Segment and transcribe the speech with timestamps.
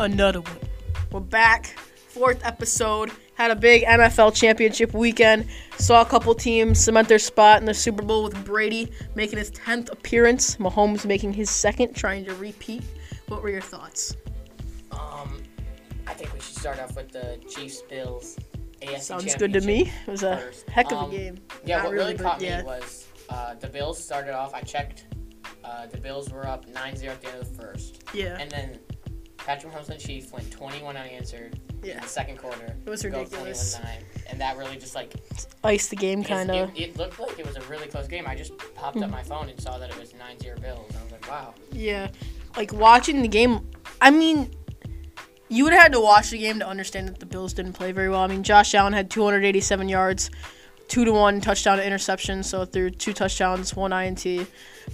[0.00, 0.58] another one.
[1.12, 1.66] We're back,
[2.08, 3.10] fourth episode.
[3.34, 5.46] Had a big NFL championship weekend.
[5.78, 9.50] Saw a couple teams cement their spot in the Super Bowl with Brady making his
[9.52, 10.56] 10th appearance.
[10.56, 12.82] Mahomes making his second, trying to repeat.
[13.28, 14.14] What were your thoughts?
[14.90, 15.42] Um,
[16.06, 18.36] I think we should start off with the Chiefs Bills
[18.82, 19.90] AFC Sounds good to me.
[20.06, 20.68] It was a first.
[20.68, 21.38] heck of a Um, game.
[21.64, 22.58] Yeah, Not what really, but caught yeah.
[22.60, 24.52] me was uh, the Bills started off.
[24.54, 25.06] I checked.
[25.64, 28.78] Uh, the Bills were up 9-0 at the end of the first, Yeah, and then
[29.46, 32.76] Patrick Mahomes and Chief went 21 unanswered in the second quarter.
[32.84, 33.76] It was to go ridiculous.
[33.78, 35.14] 21-9, and that really just like
[35.64, 36.70] iced the game, kind of.
[36.70, 38.24] It, it looked like it was a really close game.
[38.26, 39.04] I just popped Hmm.
[39.04, 40.92] up my phone and saw that it was 9-0 Bills.
[40.98, 41.54] I was like, wow.
[41.72, 42.08] Yeah,
[42.56, 43.66] like watching the game.
[44.00, 44.50] I mean,
[45.48, 47.92] you would have had to watch the game to understand that the Bills didn't play
[47.92, 48.20] very well.
[48.20, 50.30] I mean, Josh Allen had 287 yards,
[50.88, 54.24] two to one touchdown to interception, so through two touchdowns, one INT.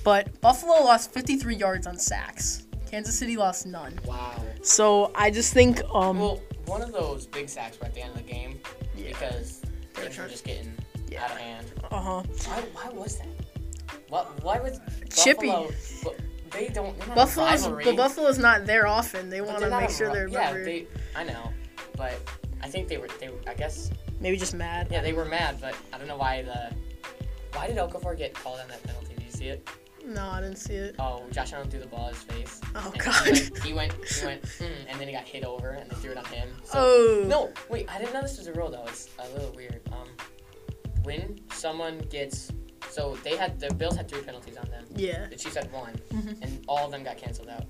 [0.04, 2.65] But Buffalo lost 53 yards on sacks.
[2.90, 3.98] Kansas City lost none.
[4.04, 4.42] Wow.
[4.62, 8.10] So I just think, um, Well, one of those big sacks were at the end
[8.10, 8.60] of the game
[8.96, 9.09] Yeah.
[9.09, 9.68] because They
[10.02, 10.73] were things were just getting
[11.09, 11.24] Yeah.
[11.24, 11.66] out of hand.
[11.90, 12.23] uh huh.
[12.46, 13.29] Why, why was that?
[14.09, 14.42] What?
[14.42, 14.80] Why was
[15.14, 15.46] Chippy.
[15.48, 16.14] Buffalo?
[16.51, 16.96] They don't.
[16.98, 19.29] they're not a Buffalo's, but Buffalo's not there often.
[19.30, 20.66] They want to make sure ri- they're Yeah, remembered.
[20.66, 20.87] they.
[21.16, 21.52] I know,
[21.96, 22.14] but
[22.62, 23.09] I think they were.
[23.20, 23.29] They.
[23.29, 23.90] Were, I guess.
[24.20, 24.88] Maybe just mad.
[24.90, 26.73] Yeah, they were mad, but I don't know why the.
[27.52, 29.14] Why did Okafor get called on that penalty?
[29.18, 29.68] Do you see it?
[30.07, 30.95] No, I didn't see it.
[30.99, 32.60] Oh, Josh Allen threw the ball at his face.
[32.74, 33.24] Oh God.
[33.26, 33.59] He went.
[33.66, 33.93] He went.
[34.07, 36.48] He went mm, and then he got hit over, and they threw it on him.
[36.65, 37.24] So, oh.
[37.26, 38.85] No, wait, I didn't know this was a rule though.
[38.87, 39.80] It's a little weird.
[39.93, 40.09] Um,
[41.02, 42.51] when someone gets,
[42.88, 44.85] so they had the Bills had three penalties on them.
[44.95, 45.26] Yeah.
[45.29, 46.43] The Chiefs had one, Mhm.
[46.43, 47.65] and all of them got canceled out.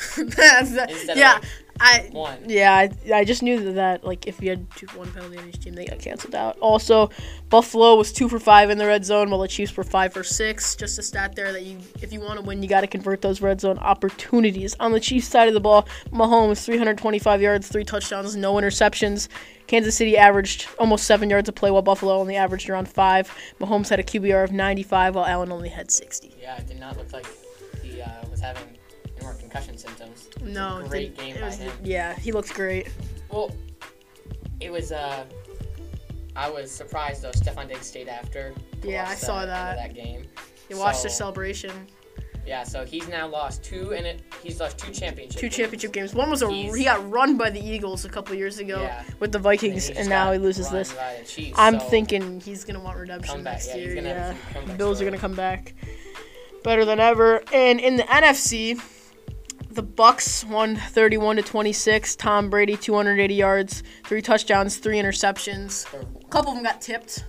[0.18, 1.44] Instead yeah, of
[1.82, 2.38] I one.
[2.46, 5.48] yeah I, I just knew that, that like if you had two, one penalty on
[5.48, 6.58] each team, they got canceled out.
[6.58, 7.10] Also,
[7.48, 10.22] Buffalo was two for five in the red zone, while the Chiefs were five for
[10.22, 10.76] six.
[10.76, 13.22] Just a stat there that you, if you want to win, you got to convert
[13.22, 14.76] those red zone opportunities.
[14.78, 19.28] On the Chiefs side of the ball, Mahomes 325 yards, three touchdowns, no interceptions.
[19.66, 23.32] Kansas City averaged almost seven yards a play, while Buffalo only averaged around five.
[23.58, 26.34] Mahomes had a QBR of 95, while Allen only had 60.
[26.38, 27.26] Yeah, it did not look like
[27.82, 28.64] he uh, was having
[29.50, 30.28] concussion symptoms.
[30.42, 31.72] No, great game by was- him.
[31.82, 32.88] Yeah, he looks great.
[33.30, 33.54] Well,
[34.60, 34.92] it was.
[34.92, 35.24] Uh,
[36.36, 37.32] I was surprised though.
[37.32, 38.54] Stefon Diggs stayed after.
[38.82, 39.76] Yeah, I saw the that.
[39.76, 40.24] that game.
[40.68, 41.72] You watched their So- celebration.
[42.46, 45.38] Yeah, so he's now lost two, and it he's lost two championship.
[45.38, 45.56] two games.
[45.56, 46.14] championship games.
[46.14, 49.04] One was a He's- he got run by the Eagles a couple years ago Yeah.
[49.20, 50.90] with the Vikings, he and, now he loses this.
[50.92, 53.94] the Chiefs, I'm so- thinking he's gonna want redemption next yeah, year.
[53.94, 55.74] gonna have a Yeah, comeback Bills are gonna come back
[56.64, 57.42] better than ever.
[57.52, 58.80] And in the NFC,
[59.70, 62.16] the Bucs won 31 to 26.
[62.16, 65.86] Tom Brady 280 yards, three touchdowns, three interceptions.
[65.94, 67.24] A couple of them got tipped.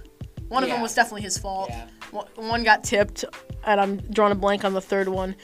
[0.48, 1.70] One of them was definitely his fault.
[1.70, 1.88] Yeah.
[2.36, 3.24] One- got tipped,
[3.66, 5.36] and I'm drawing a blank on the third one.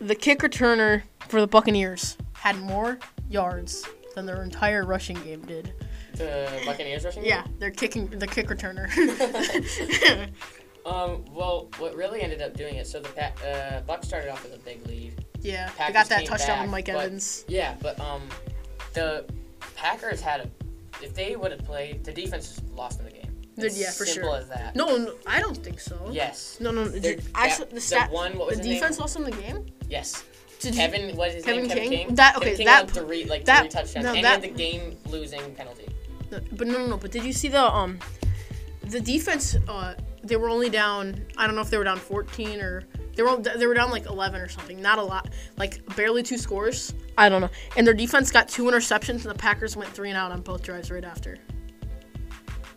[0.00, 2.98] The kick returner for the Buccaneers had more
[3.30, 5.72] yards than their entire rushing game did.
[6.14, 7.24] The Buccaneers rushing.
[7.24, 8.90] Yeah, they're kicking the kick returner.
[10.86, 11.24] Um.
[11.32, 12.86] Well, what really ended up doing it?
[12.86, 15.24] So the uh, Bucs started off with a big lead.
[15.44, 17.44] Yeah, they got that touchdown back, Mike but- Evans.
[17.46, 18.22] Yeah, but um,
[18.94, 19.24] the
[19.76, 20.50] Packers had a.
[21.02, 23.20] If they would have played, the defense lost in the game.
[23.56, 24.38] It's yeah, for simple sure.
[24.40, 24.74] as that.
[24.74, 26.08] No, no, I don't think so.
[26.10, 26.56] Yes.
[26.60, 28.10] No, no, did, I that- saw the the stat.
[28.10, 28.74] one- what was the his name?
[28.80, 29.66] defense lost in the game.
[29.88, 30.24] Yes.
[30.60, 31.68] Did you- Kevin, what is his Kevin name?
[31.68, 32.06] Kevin King?
[32.08, 32.14] King.
[32.16, 34.48] That- Kevin okay, King that- had three, like that- three touchdowns, no, and that- he
[34.48, 35.88] had the game-losing penalty.
[36.32, 36.96] No, But no, no, no.
[36.96, 37.98] But did you see the um,
[38.82, 39.56] the defense?
[39.68, 41.24] Uh, they were only down.
[41.36, 42.84] I don't know if they were down 14 or
[43.16, 44.80] they were they were down like 11 or something.
[44.80, 45.30] Not a lot.
[45.56, 46.94] Like barely two scores.
[47.16, 47.50] I don't know.
[47.76, 50.62] And their defense got two interceptions, and the Packers went three and out on both
[50.62, 51.38] drives right after.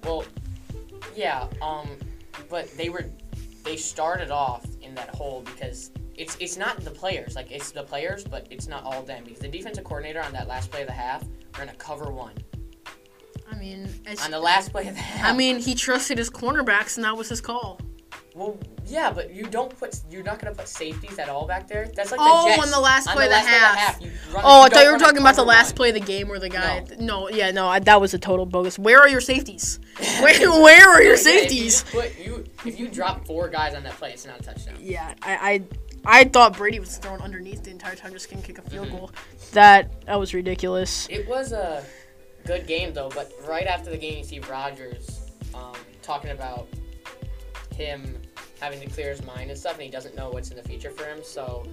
[0.03, 0.25] Well,
[1.15, 1.89] yeah, um,
[2.49, 3.05] but they were
[3.63, 7.83] they started off in that hole because it's it's not the players, like it's the
[7.83, 10.87] players, but it's not all them because the defensive coordinator on that last play of
[10.87, 11.23] the half
[11.57, 12.33] ran a cover one
[13.49, 13.89] I mean,
[14.23, 15.33] on the last play of the half.
[15.33, 17.79] I mean, he trusted his cornerbacks, and that was his call.
[18.37, 18.55] Well,
[18.85, 21.89] yeah, but you don't put you're not gonna put safeties at all back there.
[21.95, 22.65] That's like Oh, the Jets.
[22.67, 24.01] on the last play of the last half.
[24.01, 25.75] you run- Oh, I thought you were talking about the last one.
[25.77, 26.85] play of the game where the guy.
[27.00, 27.21] No.
[27.21, 28.77] No, yeah, no, I, that was a total bogus.
[28.77, 29.79] Where are your safeties?
[30.21, 31.83] Where, where are your Yeah, if you safeties?
[31.91, 34.75] put you if you drop four guys on that play, it's not a touchdown.
[34.79, 35.63] Yeah, I,
[36.06, 38.88] I, I thought Brady was thrown underneath the entire time, just couldn't kick a field
[38.89, 38.91] Mhm.
[38.91, 39.12] goal.
[39.53, 41.07] That that was ridiculous.
[41.09, 41.83] It was a
[42.45, 45.21] good game though, but right after the game, you see Rodgers
[45.56, 45.73] um,
[46.03, 46.67] talking about
[47.75, 48.21] him
[48.59, 50.92] having to clear his mind and stuff, and he doesn't know what's in the future
[50.92, 51.19] for him.
[51.24, 51.65] So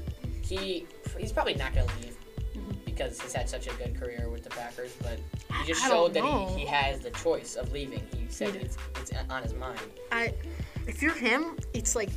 [0.43, 0.87] he
[1.19, 2.17] he's probably not gonna leave
[2.55, 2.73] mm-hmm.
[2.85, 4.95] because he's had such a good career with the Packers.
[5.03, 5.19] But
[5.61, 8.03] he just I showed that he, he has the choice of leaving.
[8.17, 9.81] He said it's, it's on his mind.
[10.13, 10.35] I,
[10.87, 12.11] if you're him, it's like,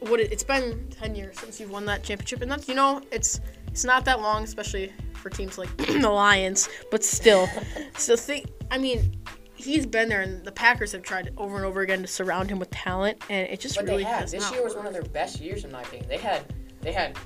[0.00, 0.20] what?
[0.20, 3.40] It, it's been ten years since you've won that championship, and that's you know, it's
[3.68, 7.48] It's not that long, especially for teams like the Lions, but still.
[7.96, 9.12] so think, I mean,
[9.58, 12.58] he's been there, and the Packers have tried over and over again to surround him
[12.58, 14.92] with talent, and it just But really they had has this year was one of
[14.92, 16.08] their best years in my opinion.
[16.08, 16.42] They had
[16.80, 17.16] they had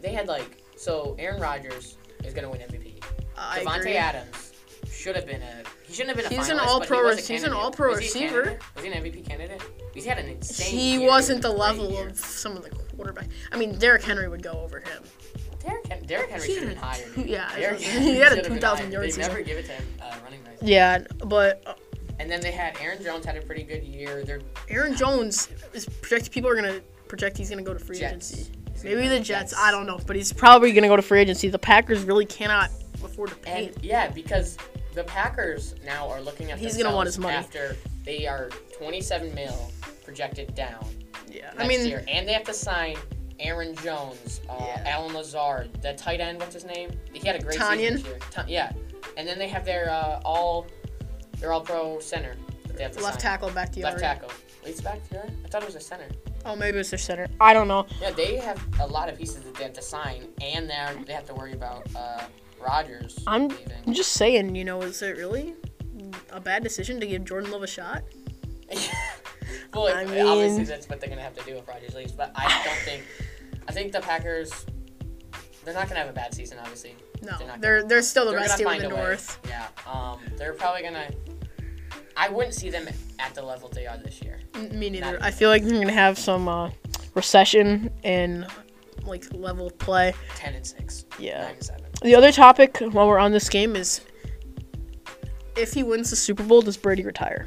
[0.00, 3.02] they had like so Aaron Rodgers is gonna win MVP.
[3.36, 3.96] I Davante agree.
[3.96, 4.52] Adams
[4.90, 7.14] should have been a he shouldn't have been a He's an all-pro but he was
[7.14, 8.58] a rec- he's an all-pro Was he a receiver.
[8.76, 9.62] Was he an MVP candidate?
[9.92, 10.78] He's had an insane.
[10.78, 12.08] He wasn't the level year.
[12.08, 13.28] of some of the quarterback.
[13.50, 15.02] I mean, Derrick Henry would go over him.
[15.60, 17.08] Derrick, Hen- Derrick Henry He should have been higher.
[17.14, 17.26] dude.
[17.26, 18.92] yeah, Derrick he had a should have been 2,000 higher.
[18.92, 19.22] yard They season.
[19.32, 20.56] never give it to him uh, running back.
[20.62, 21.74] Yeah, but uh,
[22.18, 24.24] And then they had Aaron Jones had a pretty good year.
[24.24, 26.32] They're Aaron Jones is projected.
[26.32, 28.32] People are gonna project he's gonna go to free Jets.
[28.32, 28.52] agency.
[28.82, 29.54] Maybe the to Jets.
[29.56, 31.48] I don't know, but he's probably gonna go to free agency.
[31.48, 32.70] The Packers really cannot
[33.04, 33.66] afford to pay.
[33.74, 34.56] And yeah, because
[34.94, 37.36] the Packers now are looking at He's gonna want his money.
[37.36, 38.48] after they are
[38.78, 39.70] 27 mil
[40.04, 40.84] projected down
[41.28, 42.96] yeah, next I mean, year, and they have to sign
[43.40, 44.82] Aaron Jones, uh, Yeah.
[44.86, 46.38] Allen Lazard, the tight end.
[46.40, 46.90] What's his name?
[47.12, 47.96] He had a great Tonyan?
[47.98, 48.12] season.
[48.30, 48.72] Ta- yeah,
[49.16, 50.66] and then they have their uh, all
[51.38, 52.34] their all pro center.
[52.74, 53.32] They have left sign.
[53.32, 53.84] tackle back to you.
[53.84, 54.30] Left tackle.
[54.64, 56.06] Leads back to I thought it was a center.
[56.44, 57.28] Oh, maybe it's their center.
[57.40, 57.86] I don't know.
[58.00, 61.12] Yeah, they have a lot of pieces that they have to sign, and they they
[61.12, 62.22] have to worry about uh,
[62.60, 63.72] Rodgers I'm- leaving.
[63.86, 65.54] I'm just saying, you know, is it really
[66.30, 68.02] a bad decision to give Jordan Love a shot?
[69.74, 72.12] well, I it- obviously that's what they're gonna have to do if Rodgers leaves.
[72.12, 73.02] But I don't think.
[73.70, 74.66] I think the Packers.
[75.64, 76.96] They're not gonna have a bad season, obviously.
[77.22, 79.00] No, They're not they're they're still the They're best team in the a way.
[79.00, 79.38] North.
[79.46, 79.68] Yeah.
[79.86, 80.18] Um.
[80.36, 81.08] They're probably gonna.
[82.16, 82.88] I wouldn't see them
[83.20, 84.40] at the level they are this year.
[84.72, 85.12] Me neither.
[85.12, 86.70] Not I feel like they're gonna have some uh,
[87.14, 88.44] recession in
[89.04, 90.14] like level of play.
[90.34, 91.04] Ten and six.
[91.16, 91.42] Yeah.
[91.42, 91.84] Nine and seven.
[92.02, 94.00] The other topic while we're on this game is
[95.56, 97.46] if he wins the Super Bowl, does Brady retire?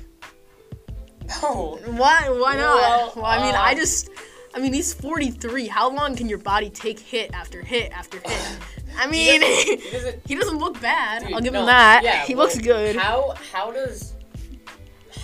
[1.42, 1.80] Oh.
[1.86, 2.30] Why?
[2.30, 2.76] Why not?
[2.76, 4.10] Well, Well, I mean, I um, just,
[4.56, 5.68] I mean, he's 43.
[5.68, 8.58] How long can your body take hit after hit after hit?
[8.98, 10.22] I mean, He doesn't.
[10.28, 11.24] he doesn't look bad.
[11.24, 12.02] Dude, I'll give no, him that.
[12.04, 12.96] Yeah, he well, looks good.
[12.96, 14.14] How how does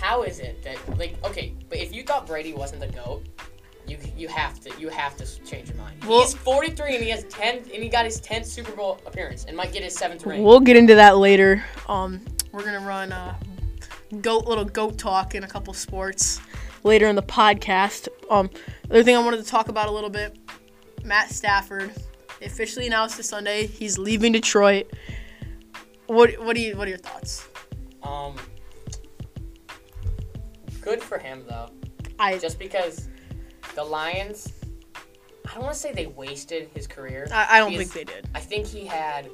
[0.00, 3.24] how is it that like okay, but if you thought Brady wasn't the goat,
[3.86, 6.02] you you have to you have to change your mind.
[6.04, 9.44] Well- He's 43 and he has 10 and he got his 10th Super Bowl appearance
[9.44, 10.42] and might get his seventh ring.
[10.42, 11.64] We'll get into that later.
[11.88, 13.36] Um, we're gonna run uh,
[14.20, 16.40] goat little goat talk in a couple sports
[16.82, 18.08] later in the podcast.
[18.30, 18.50] Um,
[18.90, 20.36] other thing I wanted to talk about a little bit,
[21.04, 21.92] Matt Stafford
[22.42, 24.90] officially announced this Sunday he's leaving Detroit.
[26.06, 27.46] What what do you what are your thoughts?
[28.02, 28.36] Um,
[30.80, 31.70] good for him though,
[32.18, 33.08] I just because
[33.74, 34.52] the Lions.
[35.48, 37.26] I don't want to say they wasted his career.
[37.32, 38.28] I, I don't think they did.
[38.36, 39.28] I think he had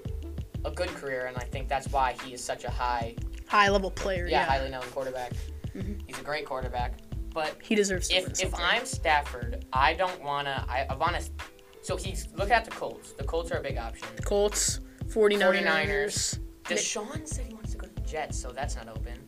[0.65, 3.15] a good career, and I think that's why he is such a high
[3.49, 4.27] High level player.
[4.27, 5.33] yeah, Yeah, highly known quarterback.
[5.77, 6.01] Mhm.
[6.07, 6.95] He's a great quarterback.
[7.37, 8.61] But he deserves to if if something.
[8.63, 10.65] I'm Stafford, I don't wanna.
[10.71, 11.21] I, I wanna.
[11.83, 13.13] So he's look at the Colts.
[13.13, 14.09] The Colts are a big option.
[14.25, 15.63] Colts, 49ers.
[15.63, 16.39] 49ers.
[16.65, 19.19] Deshaun said he wants to go to the Jets, so that's not open.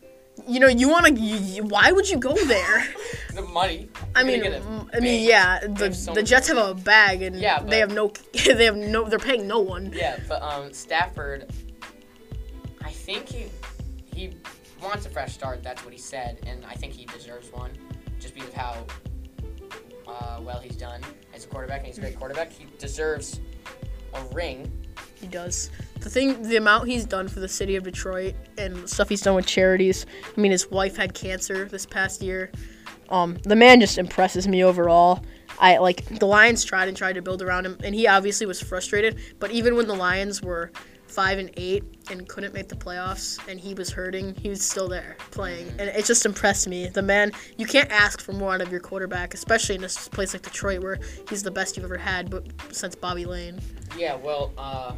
[0.46, 1.60] You know, you want to.
[1.64, 2.88] Why would you go there?
[3.34, 3.90] The money.
[4.16, 5.66] I You're mean, a mm, I mean, yeah.
[5.66, 8.10] The so the Jets have a bag, and Yeah, they have no.
[8.32, 9.04] They have no.
[9.04, 9.92] They're paying no one.
[9.94, 11.52] Yeah, but um, Stafford.
[12.80, 13.48] I think he
[14.14, 14.32] he
[14.82, 15.62] wants a fresh start.
[15.62, 17.72] That's what he said, and I think he deserves one,
[18.18, 18.86] just because of how
[20.06, 21.00] uh, well he's done
[21.34, 21.78] as a quarterback.
[21.78, 22.52] And he's a great quarterback.
[22.52, 23.40] He deserves
[24.14, 24.70] a ring.
[25.14, 25.70] He does.
[26.00, 29.34] The thing, the amount he's done for the city of Detroit and stuff he's done
[29.34, 30.06] with charities.
[30.36, 32.52] I mean, his wife had cancer this past year.
[33.08, 35.24] Um, the man just impresses me overall.
[35.58, 38.60] I like the Lions tried and tried to build around him, and he obviously was
[38.60, 39.18] frustrated.
[39.40, 40.70] But even when the Lions were
[41.08, 44.88] five and eight and couldn't make the playoffs, and he was hurting, he was still
[44.88, 46.88] there playing, and it just impressed me.
[46.88, 50.32] The man, you can't ask for more out of your quarterback, especially in this place
[50.32, 50.98] like Detroit, where
[51.28, 53.58] he's the best you've ever had, but since Bobby Layne.
[53.96, 54.92] Yeah, well, uh,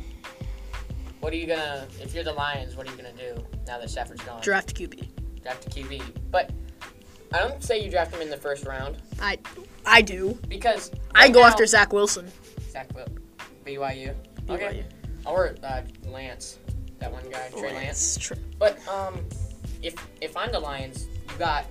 [1.20, 1.86] what are you gonna?
[2.00, 4.40] If you're the Lions, what are you gonna do now that Stafford's gone?
[4.42, 5.08] Draft QB.
[5.42, 6.50] Draft a QB, but
[7.32, 9.38] I don't say you draft him in the first round I,
[9.86, 10.38] I do.
[10.48, 12.30] because I go now- after Zach Wilson.
[12.70, 13.06] Zach Wil-
[13.64, 14.14] BYU.
[14.48, 14.84] Okay.
[15.26, 16.58] Or uh, Lance,
[16.98, 18.16] that one guy, Trey Lance.
[18.18, 19.20] Tr- But um,
[19.82, 21.64] if if I'm the Lions, you got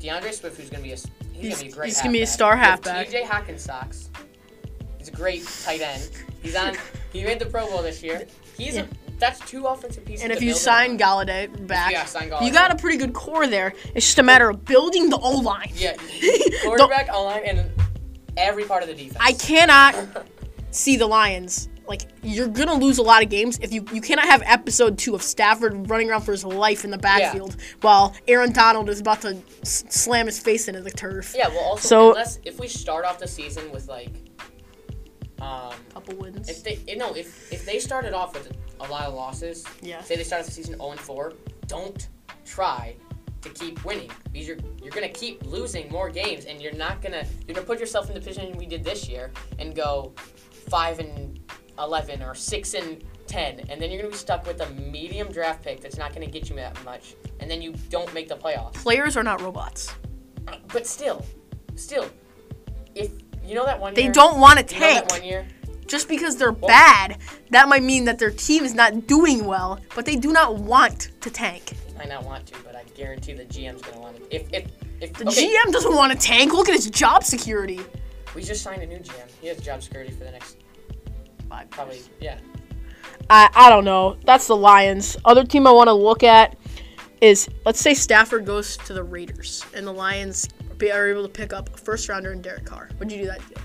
[0.00, 1.86] D'Andre Swift, who's gonna be a he's, He's- gonna be a great.
[1.88, 3.06] he's gonna be a star halfback.
[3.06, 3.24] T.J.
[3.24, 4.08] Hockenson.
[4.98, 6.10] He's a great tight end.
[6.42, 6.74] He's on.
[7.12, 8.26] he made the Pro Bowl this year.
[8.56, 8.82] He's Yeah.
[8.82, 8.86] a,
[9.18, 10.24] that's two offensive pieces.
[10.24, 10.98] And if you sign.
[10.98, 13.74] Golladay back, Yeah, sign you got a pretty good core there.
[13.94, 15.70] It's just a matter of building the O line.
[15.74, 15.96] yeah,
[16.62, 17.70] quarterback, online, and
[18.36, 19.16] every part of the defense.
[19.20, 19.94] I cannot
[20.72, 21.68] see the Lions.
[21.86, 25.14] Like you're gonna lose a lot of games if you you cannot have episode two
[25.14, 29.20] of Stafford running around for his life in the backfield while Aaron Donald is about
[29.22, 31.34] to s- slam his face into the turf.
[31.36, 34.10] Yeah, well, also So- unless if we start off the season with like
[35.40, 36.48] Um, Couple wins.
[36.48, 40.00] if they you know if if they started off with a lot of losses, yeah.
[40.02, 41.32] say they started the season 0 and 4,
[41.66, 42.08] don't
[42.44, 42.94] try
[43.40, 47.24] to keep winning because you're you're gonna keep losing more games and you're not gonna
[47.46, 50.12] you're gonna put yourself in the position we did this year and go
[50.70, 51.40] five and
[51.78, 55.62] eleven or six and ten and then you're gonna be stuck with a medium draft
[55.64, 58.74] pick that's not gonna get you that much and then you don't make the playoffs.
[58.74, 59.92] Players are not robots.
[60.72, 61.24] But still,
[61.76, 62.10] still,
[62.94, 63.10] if
[63.44, 65.10] you know that one They year, don't want to you know that tank.
[65.10, 65.46] one year
[65.86, 67.18] Just because they're bad,
[67.50, 71.10] that might mean that their team is not doing well, but they do not want
[71.20, 71.72] to tank.
[71.96, 74.34] might not want to, but I guarantee the GM's gonna want to.
[74.36, 74.66] If if
[75.00, 76.52] if The okay, GM doesn't want to tank.
[76.52, 77.80] Look at his job security.
[78.34, 79.28] we just signed a new GM.
[79.40, 80.56] He has job security for the next
[81.52, 82.38] Five probably yeah.
[83.28, 84.16] I, I don't know.
[84.24, 85.18] That's the Lions.
[85.26, 86.56] Other team I want to look at
[87.20, 91.28] is let's say Stafford goes to the Raiders and the Lions be, are able to
[91.28, 92.88] pick up a first rounder and Derek Carr.
[92.98, 93.58] Would you do that deal?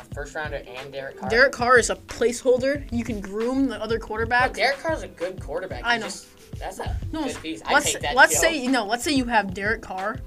[0.00, 1.28] A first rounder and Derek Carr.
[1.30, 2.86] Derek Carr is a placeholder.
[2.92, 4.54] You can groom the other quarterback.
[4.54, 5.82] Derek Carr is a good quarterback.
[5.84, 6.04] I know.
[6.04, 6.28] Just,
[6.60, 7.60] that's a No, good piece.
[7.66, 8.14] I let's take that.
[8.14, 8.40] let's deal.
[8.42, 10.18] say you know, let's say you have Derek Carr,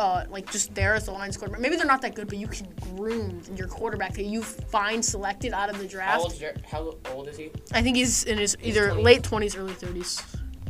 [0.00, 1.60] uh, like just there as the Lions quarterback.
[1.60, 2.66] Maybe they're not that good, but you can
[2.96, 6.20] groom your quarterback that you find selected out of the how draft.
[6.22, 7.50] old, Derek, how old is he?
[7.72, 9.02] I think he's in his He's either 20.
[9.02, 10.22] late twenties, early thirties.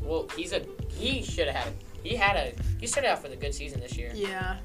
[0.03, 1.73] Well, he's a he should have had
[2.03, 4.11] he had a he started off with a good season this year.
[4.15, 4.57] Yeah,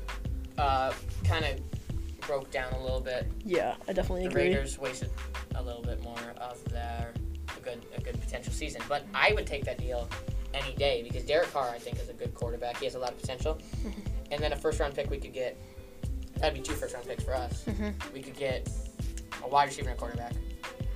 [0.58, 0.92] Uh,
[1.24, 1.60] kind of
[2.22, 3.28] broke down a little bit.
[3.46, 4.44] yeah, I definitely The agree.
[4.48, 5.12] Raiders wasted
[5.54, 7.14] a little bit more of their
[7.56, 10.10] a good a good potential season, but I would take that deal
[10.56, 12.78] any day because Derek Carr I think is a good quarterback.
[12.78, 14.00] He has a lot of potential, Mm-hmm.
[14.36, 15.58] And then a first round pick we could get.
[16.38, 17.64] That'd be two first round picks for us.
[17.66, 17.94] Mhm.
[18.14, 18.70] We could get
[19.44, 20.34] a wide receiver and a quarterback,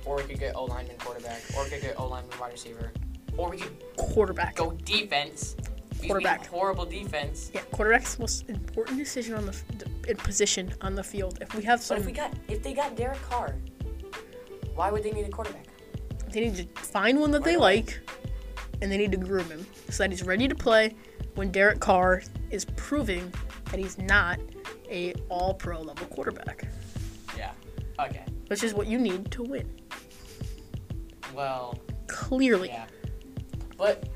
[0.04, 2.40] or we could get O lineman and quarterback, or we could get O lineman and
[2.40, 2.92] wide receiver,
[3.38, 4.54] or we could Quarterback.
[4.56, 5.54] go defense.
[5.54, 6.46] because we have Quarterback.
[6.46, 7.50] Horrible defense.
[7.54, 9.64] Yeah, quarterback's the most important decision on the f-
[10.08, 11.38] in position on the field.
[11.42, 13.54] If we have But some, if we got if they got Derek Carr,
[14.74, 15.66] why would they need a quarterback?
[16.32, 17.76] they need to find one that they away.
[17.82, 18.00] like,
[18.82, 20.94] and they need to groom him so that he's ready to play
[21.34, 23.32] when Derek Carr is proving
[23.70, 24.38] that he's not
[24.90, 26.66] a All-Pro level quarterback,
[27.36, 27.52] Yeah.
[27.98, 28.24] Okay.
[28.48, 29.68] which is what you need to win.
[31.34, 31.78] Well.
[32.06, 32.86] Clearly, Yeah.
[33.78, 34.08] But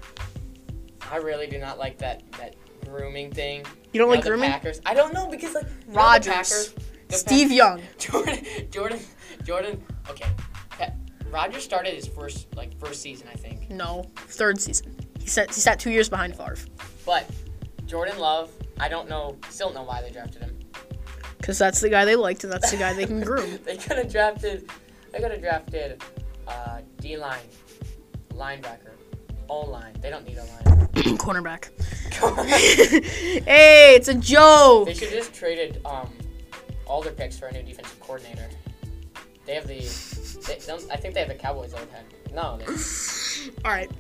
[1.11, 3.65] I really do not like that that grooming thing.
[3.93, 4.51] you don't You like know, the grooming.
[4.51, 4.81] Packers.
[4.85, 6.33] I don't know because like you know the Rodgers.
[6.35, 6.75] Packers,
[7.09, 7.81] the Steve Young.
[7.99, 8.99] Jordan, Jordan,
[9.45, 9.83] Jordan.
[10.11, 10.29] Okay,
[10.71, 10.91] Pa-
[11.31, 13.71] Rodgers started his first like first season, I think.
[13.71, 14.97] No, third season.
[15.21, 16.57] He sat he sat two years behind Favre
[17.07, 17.31] But
[17.87, 20.59] Jordan Love, I don't know, still don't know why they drafted him.
[21.39, 23.59] because that's the guy they liked and that's the guy they can groom.
[23.65, 24.69] they could have drafted.
[25.13, 26.03] They could have drafted
[26.49, 27.39] uh, D line,
[28.33, 28.91] linebacker,
[29.49, 29.95] O line.
[30.01, 30.89] They don't need a line.
[31.19, 31.69] Cornerback.
[33.45, 34.87] hey, it's a joke.
[34.87, 36.11] They should have just traded um,
[36.87, 38.49] all their picks for a new defensive coordinator.
[39.47, 39.81] They have the.
[40.47, 42.05] They don't, I think they have the Cowboys old head.
[42.33, 42.65] No, they,
[43.65, 43.91] All right.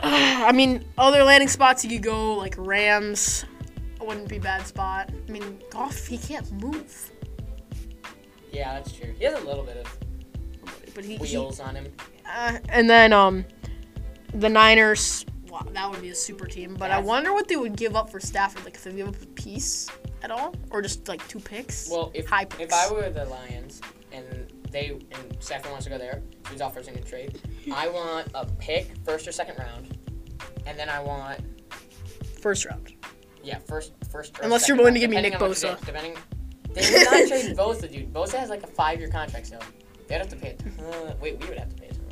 [0.02, 3.44] I mean, other landing spots you could go like Rams.
[4.00, 5.10] Wouldn't be a bad spot.
[5.28, 7.10] I mean, Goff he can't move,
[8.52, 9.14] yeah, that's true.
[9.18, 9.98] He has a little bit of
[10.94, 11.92] but he, he wheels on him.
[12.26, 13.44] uh, and then um,
[14.34, 15.24] the Niners.
[15.48, 16.74] Wow, that would be a super team.
[16.74, 18.64] But I wonder what they would give up for Stafford.
[18.64, 19.88] Like if they give up a piece
[20.22, 21.88] at all, or just like two picks.
[21.90, 22.72] Well, if high if.
[22.72, 23.80] I were the Lions
[24.70, 27.40] they and Stafford wants to go there, he's offers in a trade.
[27.72, 29.98] I want a pick, first or second round,
[30.66, 31.40] and then I want
[32.40, 32.92] First round.
[33.42, 34.38] yeah, first first.
[34.42, 35.76] Unless you're willing round, to give me Nick Bosa.
[35.76, 36.14] get, Depending,
[36.72, 38.12] they would not trade Bosa, dude.
[38.12, 39.60] Bosa has like a five year contract still.
[40.06, 40.50] They'd have to pay.
[40.50, 42.02] A ton, wait, we would have to pay a ton.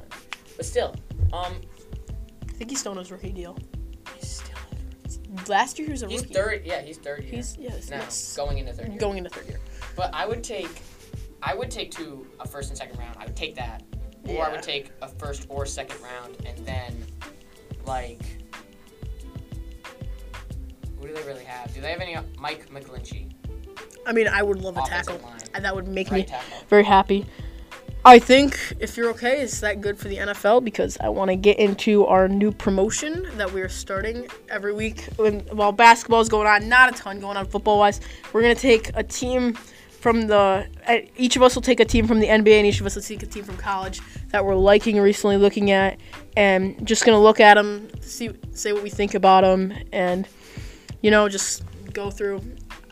[0.56, 0.94] But still,
[1.32, 1.60] um,
[2.48, 3.56] I think he's still on his rookie deal.
[4.18, 4.56] he's still
[5.48, 6.14] Last year he was a rookie.
[6.14, 6.34] he's rookie.
[6.34, 6.62] third.
[6.66, 7.36] Yeah, he's third year.
[7.36, 8.36] He's yes, yes.
[8.36, 8.98] going into third year.
[8.98, 9.60] Going into third year.
[9.94, 10.70] But I would take,
[11.46, 13.16] I would take two a first and second round.
[13.20, 13.84] I would take that,
[14.28, 17.06] or I would take a first or second round, and then,
[17.86, 18.20] like,
[21.00, 21.72] who do they really have?
[21.72, 22.16] Do they have any?
[22.16, 23.32] Uh, Mike McGlinchey,
[24.04, 26.58] I mean, I would love a tackle, line, and that would make right me tackle.
[26.68, 27.24] very happy.
[28.04, 30.64] I think if you're okay, is that good for the NFL?
[30.64, 35.08] Because I want to get into our new promotion that we're starting every week.
[35.16, 38.00] When, while basketball's going on, not a ton going on football wise.
[38.32, 39.56] We're gonna take a team
[40.06, 40.64] from the.
[40.86, 42.94] uh, Each of us will take a team from the NBA, and each of us
[42.94, 45.98] will take a team from college that we're liking recently, looking at,
[46.36, 50.28] and just gonna look at them, see, say what we think about them, and
[51.02, 52.40] you know, just go through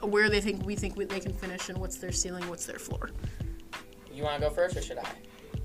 [0.03, 2.81] where they think we think we, they can finish and what's their ceiling, what's their
[2.81, 3.11] floor.
[4.13, 5.07] You want to go first, or should I?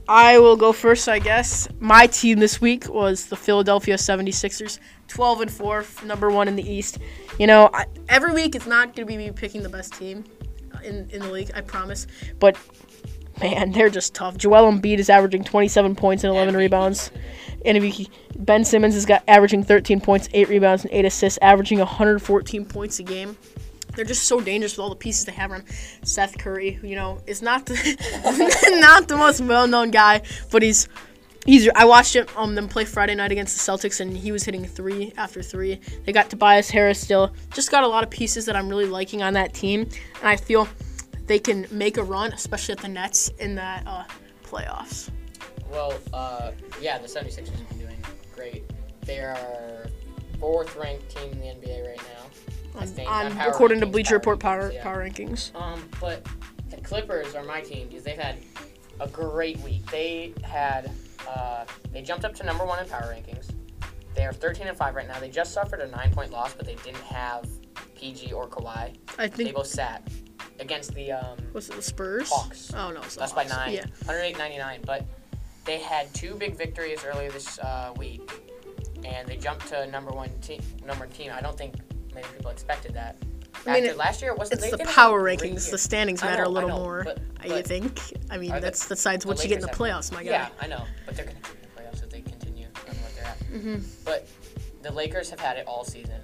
[0.08, 1.68] I will go first, I guess.
[1.80, 4.78] My team this week was the Philadelphia 76ers,
[5.08, 7.00] 12 and 4, number 1 in the East.
[7.40, 10.24] You know, I, every week it's not going to be me picking the best team
[10.84, 12.08] in, in the league, I promise.
[12.40, 12.58] But
[13.42, 14.38] man, they're just tough.
[14.38, 17.12] Joel Embiid is averaging 27 points and 11 MVP rebounds.
[17.66, 18.08] And
[18.38, 23.00] Ben Simmons has got averaging 13 points, 8 rebounds, and 8 assists, averaging 114 points
[23.00, 23.38] a game.
[23.96, 25.66] They're just so dangerous with all the pieces they have around.
[26.04, 30.22] Seth Curry, you know, is not the not the most well-known guy,
[30.52, 30.88] but he's
[31.46, 31.70] he's.
[31.76, 34.66] I watched him um them play Friday night against the Celtics, and he was hitting
[34.66, 35.80] three after three.
[36.06, 37.34] They got Tobias Harris still.
[37.54, 40.36] Just got a lot of pieces that I'm really liking on that team, and I
[40.36, 40.68] feel
[41.28, 44.04] they can make a run, especially at the Nets in that uh,
[44.44, 45.10] playoffs.
[45.72, 47.98] Well, uh, yeah, the 76ers have been doing
[48.36, 48.64] great.
[49.02, 49.88] They are
[50.40, 52.80] fourth ranked team in the NBA right now.
[52.80, 54.84] On, on power according to Bleacher Report power rankings, yeah.
[54.84, 55.56] power rankings.
[55.56, 56.26] Um, but
[56.70, 58.38] the Clippers are my team because they've had
[59.00, 59.86] a great week.
[59.92, 60.92] They had
[61.28, 63.54] uh, they jumped up to number one in power rankings.
[64.16, 65.20] They are 13 and five right now.
[65.20, 67.48] They just suffered a nine point loss, but they didn't have
[67.96, 68.96] PG or Kawhi.
[69.18, 70.08] I think They both sat
[70.60, 72.30] against the um, was it the Spurs?
[72.30, 72.74] Hawks.
[72.76, 73.86] Oh no, it's Lost by nine, Yeah.
[74.06, 74.86] 108.99.
[74.86, 75.06] But
[75.66, 78.30] they had two big victories earlier this uh, week,
[79.06, 80.62] and they jumped to number one team.
[80.86, 81.32] Number team.
[81.34, 81.76] I don't think
[82.14, 83.16] many people expected that.
[83.66, 84.62] I mean, it- last year, it wasn't.
[84.62, 85.70] It's the power have a great rankings.
[85.72, 87.04] The standings matter know, a little know, more.
[87.04, 88.00] but- I think.
[88.30, 90.32] I mean, the- that's the what you get in the playoffs, my guy.
[90.32, 93.16] Yeah, I know, but they're going to continue the playoffs if they continue on what
[93.16, 93.38] they're at.
[93.62, 94.28] hmm But
[94.82, 96.22] the Lakers have had it all season.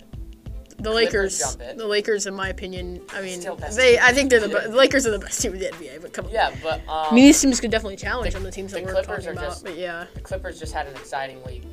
[0.77, 1.77] The Clippers Lakers, jump it.
[1.77, 3.39] the Lakers, in my opinion, I mean,
[3.75, 3.97] they.
[3.97, 6.01] I think they're the, be- the Lakers are the best team in the NBA.
[6.01, 6.31] But come on.
[6.31, 8.79] Yeah, but um, I mean, these teams could definitely challenge the- on the teams the
[8.79, 9.43] that we're Clippers talking are about.
[9.51, 11.63] just- But yeah, the Clippers just had an exciting week.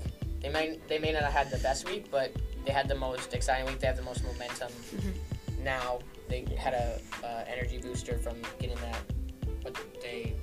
[0.40, 2.32] They may they may not have had the best week, but
[2.64, 3.80] they had the most exciting week.
[3.80, 4.70] They have the most momentum.
[4.70, 5.10] Mm-hmm.
[5.62, 8.98] Now they had a uh, energy booster from getting that
[9.62, 10.34] what they,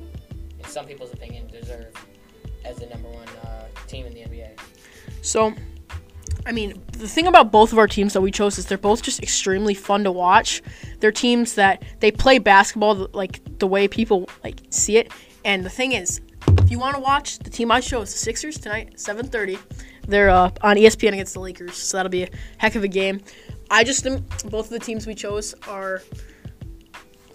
[0.58, 1.94] in some people's opinion, deserve
[2.66, 4.60] as the number one uh, team in the NBA.
[5.22, 5.54] So,
[6.46, 9.02] I mean, the thing about both of our teams that we chose is they're both
[9.02, 10.62] just extremely fun to watch.
[11.00, 15.12] They're teams that they play basketball like the way people like see it.
[15.44, 18.58] And the thing is, if you want to watch the team I chose, the Sixers
[18.58, 19.60] tonight, 7:30.
[20.08, 23.22] They're uh, on ESPN against the Lakers, so that'll be a heck of a game.
[23.72, 26.02] I just think both of the teams we chose are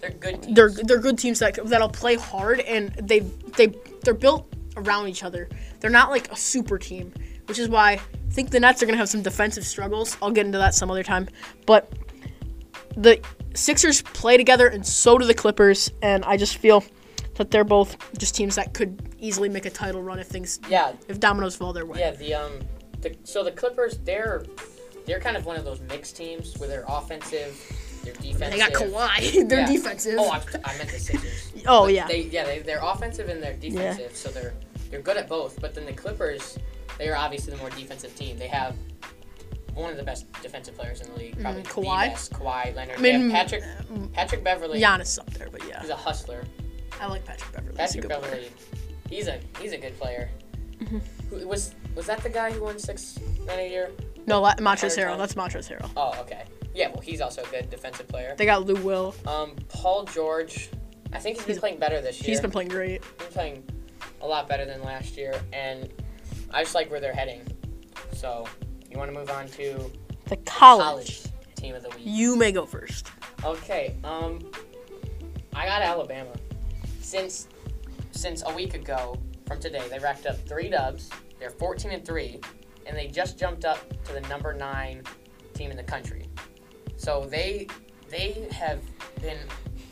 [0.00, 0.56] They're good teams.
[0.56, 3.68] they're they're good teams that that'll play hard and they they
[4.02, 5.48] they're built around each other.
[5.80, 7.12] They're not like a super team,
[7.46, 10.16] which is why I think the Nets are gonna have some defensive struggles.
[10.20, 11.28] I'll get into that some other time,
[11.66, 11.92] but
[12.96, 13.20] the
[13.54, 16.82] Sixers play together and so do the Clippers, and I just feel
[17.36, 20.92] that they're both just teams that could easily make a title run if things yeah,
[21.06, 22.00] if dominoes fall their way.
[22.00, 22.58] Yeah, the um,
[23.00, 24.44] the, so the Clippers, they're
[25.06, 27.54] they're kind of one of those mixed teams where they're offensive,
[28.04, 28.50] they're defensive.
[28.52, 29.48] They got Kawhi.
[29.48, 29.66] they're Yeah.
[29.66, 30.16] defensive.
[30.18, 31.52] Oh, I, I meant the Sixers.
[31.66, 32.06] Oh, But yeah.
[32.06, 34.54] They yeah they they're offensive and they're defensive, so they're
[34.90, 35.60] they're good at both.
[35.60, 36.58] But then the Clippers,
[36.98, 38.38] they are obviously the more defensive team.
[38.38, 38.74] They have
[39.74, 42.04] one of the best defensive players in the league, probably Mm, Kawhi?
[42.04, 42.32] the best.
[42.32, 42.98] Kawhi Leonard.
[42.98, 43.64] I mean, they have Patrick
[44.12, 44.80] Patrick Beverley.
[44.80, 46.44] Giannis up there, but yeah, He's a hustler.
[47.00, 47.70] I like Patrick Beverley.
[47.80, 48.20] He's Patrick player.
[48.20, 48.50] Beverley,
[49.10, 50.28] he's a he's a good player.
[50.78, 50.98] Mm-hmm.
[51.30, 53.90] Who, was was that the guy who won six men a year?
[54.26, 55.18] No, La- Montrezl Harrell.
[55.18, 55.90] That's Montrezl Harrell.
[55.96, 56.44] Oh, okay.
[56.74, 58.34] Yeah, well, he's also a good defensive player.
[58.37, 59.14] They got Lou Will.
[59.26, 60.70] Um, Paul George,
[61.12, 62.26] I think he's been He's- playing better this year.
[62.30, 63.02] He's been playing great.
[63.04, 63.64] He's been playing
[64.20, 65.88] a lot better than last year, and
[66.52, 67.42] I just like where they're heading.
[68.12, 68.46] So,
[68.90, 69.90] you want to move on to
[70.26, 70.84] The college.
[70.84, 71.22] college
[71.54, 72.00] team of the week?
[72.02, 73.08] You may go first.
[73.44, 73.94] Okay.
[74.02, 74.40] Um,
[75.54, 76.30] I got Alabama.
[77.00, 77.48] Since
[78.12, 81.10] since a week ago from today, they racked up three dubs.
[81.38, 82.40] They're 14 and three,
[82.86, 85.02] and they just jumped up to the number nine
[85.54, 86.28] team in the country.
[86.96, 87.66] So they
[88.10, 88.80] they have
[89.20, 89.38] been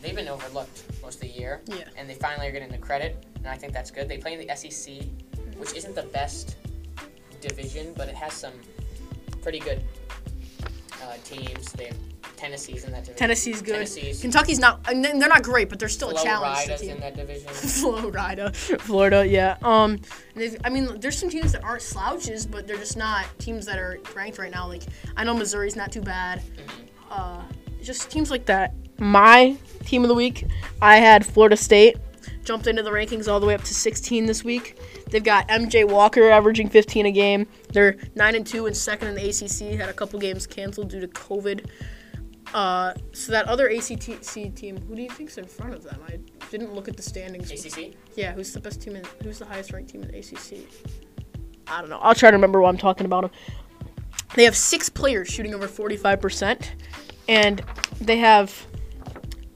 [0.02, 1.85] they've been overlooked most of the year, Yeah.
[1.96, 4.09] and they finally are getting the credit, and I think that's good.
[4.09, 5.05] They play in the SEC,
[5.57, 6.57] which isn't the best
[7.40, 8.52] division, but it has some
[9.42, 9.83] pretty good
[11.03, 11.73] uh, teams.
[11.73, 11.97] They have
[12.37, 13.19] Tennessee's in that division.
[13.19, 13.75] Tennessee's good.
[13.75, 14.81] Tennessee's Kentucky's not.
[14.91, 16.59] and they're not great, but they're still a challenge.
[16.59, 17.49] Florida's in that division.
[17.53, 19.57] Florida, Florida, yeah.
[19.62, 20.01] Um,
[20.65, 24.01] I mean, there's some teams that aren't slouches, but they're just not teams that are
[24.15, 24.67] ranked right now.
[24.67, 24.83] Like
[25.17, 26.41] I know Missouri's not too bad.
[26.41, 26.83] Mm-hmm.
[27.11, 27.43] Uh,
[27.81, 28.75] just teams like that.
[28.99, 30.47] My team of the week,
[30.81, 31.97] I had Florida State.
[32.44, 34.78] Jumped into the rankings all the way up to 16 this week.
[35.11, 37.46] They've got MJ Walker averaging 15 a game.
[37.72, 39.78] They're nine and two and second in the ACC.
[39.78, 41.66] Had a couple games canceled due to COVID.
[42.52, 44.20] Uh, so that other ACC
[44.55, 46.00] team, who do you think's in front of them?
[46.09, 46.18] I
[46.50, 47.50] didn't look at the standings.
[47.50, 47.94] ACC.
[48.16, 49.05] Yeah, who's the best team in?
[49.22, 50.66] Who's the highest ranked team in the ACC?
[51.68, 51.98] I don't know.
[51.98, 53.24] I'll try to remember what I'm talking about.
[53.24, 53.31] 'em.
[54.35, 56.72] They have six players shooting over 45%,
[57.28, 57.62] and
[58.00, 58.66] they have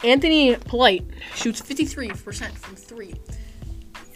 [0.06, 3.14] Anthony Polite shoots 53% from three.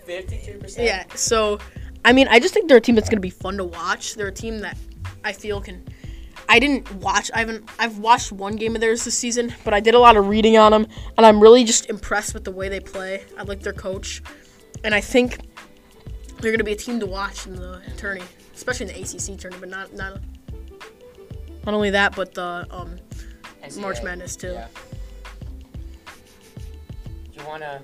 [0.07, 0.87] Fifty-two percent.
[0.87, 1.59] Yeah, so
[2.05, 4.15] I mean, I just think they're a team that's going to be fun to watch.
[4.15, 4.77] They're a team that
[5.25, 5.85] I feel can.
[6.49, 7.31] I didn't watch.
[7.35, 7.69] I haven't.
[7.79, 10.57] I've watched one game of theirs this season, but I did a lot of reading
[10.57, 13.25] on them, and I'm really just impressed with the way they play.
[13.39, 14.23] I like their coach,
[14.83, 15.39] and I think
[16.41, 18.23] they're gonna be a team to watch in the tourney,
[18.55, 19.57] especially in the ACC tourney.
[19.61, 20.21] But not not
[21.65, 22.97] not only that, but the um,
[23.63, 23.81] NCAA.
[23.81, 24.53] March Madness, too.
[24.53, 24.67] Yeah.
[27.41, 27.83] You wanna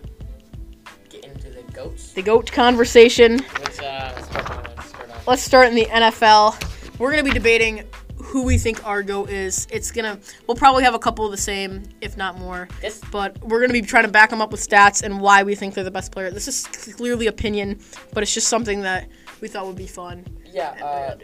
[1.09, 2.12] get into the goats?
[2.12, 3.38] the goat conversation.
[3.61, 4.49] Let's uh, let's start.
[4.77, 5.11] Let's start.
[5.27, 6.99] Let's start in the NFL.
[6.99, 7.85] We're gonna be debating
[8.16, 9.66] who we think our goat is.
[9.71, 10.19] It's gonna.
[10.47, 12.69] We'll probably have a couple of the same, if not more.
[12.81, 15.42] This but we're going to be trying to back them up with stats and why
[15.42, 16.31] we think they're the best player.
[16.31, 17.79] This is clearly opinion,
[18.12, 19.09] but it's just something that
[19.40, 20.27] we thought would be fun.
[20.45, 20.71] yeah.
[20.85, 21.16] Uh,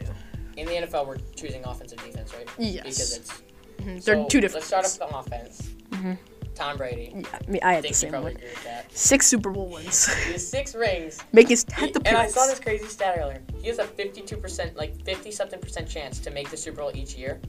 [0.57, 2.47] in the NFL, we're choosing offense and defense, right?
[2.59, 2.83] Yes.
[2.85, 3.43] Because it's
[3.81, 4.55] Mhm, They're two different.
[4.55, 5.63] Let's start off with the offense.
[5.91, 6.19] Mhm.
[6.55, 7.13] Tom Brady.
[7.15, 8.27] Yeah, I, mean, I I had the same one.
[8.33, 8.93] agree with that.
[8.93, 11.19] Six Super Bowl wins, He has six rings.
[11.33, 13.43] making his tenth and I saw this crazy stat earlier.
[13.61, 17.15] He has a 52%, like 50 something percent chance to make the Super Bowl each
[17.17, 17.41] year.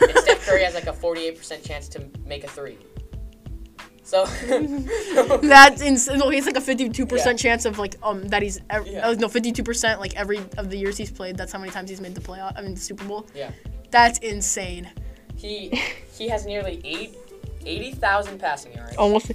[0.00, 2.78] and Steph Curry has like a 48% chance to make a three.
[4.02, 4.24] So,
[5.42, 6.18] That's insane.
[6.18, 9.06] No, he's like a fifty-two percent chance of like um that he's ev- Yeah.
[9.06, 11.36] uh, no fifty-two percent like every of the years he's played.
[11.36, 12.52] That's how many times he's made the playoff.
[12.56, 13.26] I mean the Super Bowl.
[13.36, 13.52] Yeah.
[13.92, 14.90] That's insane.
[15.36, 15.68] he
[16.18, 17.16] he has nearly eight,
[17.66, 18.96] 80,000 passing yards.
[18.96, 19.32] Almost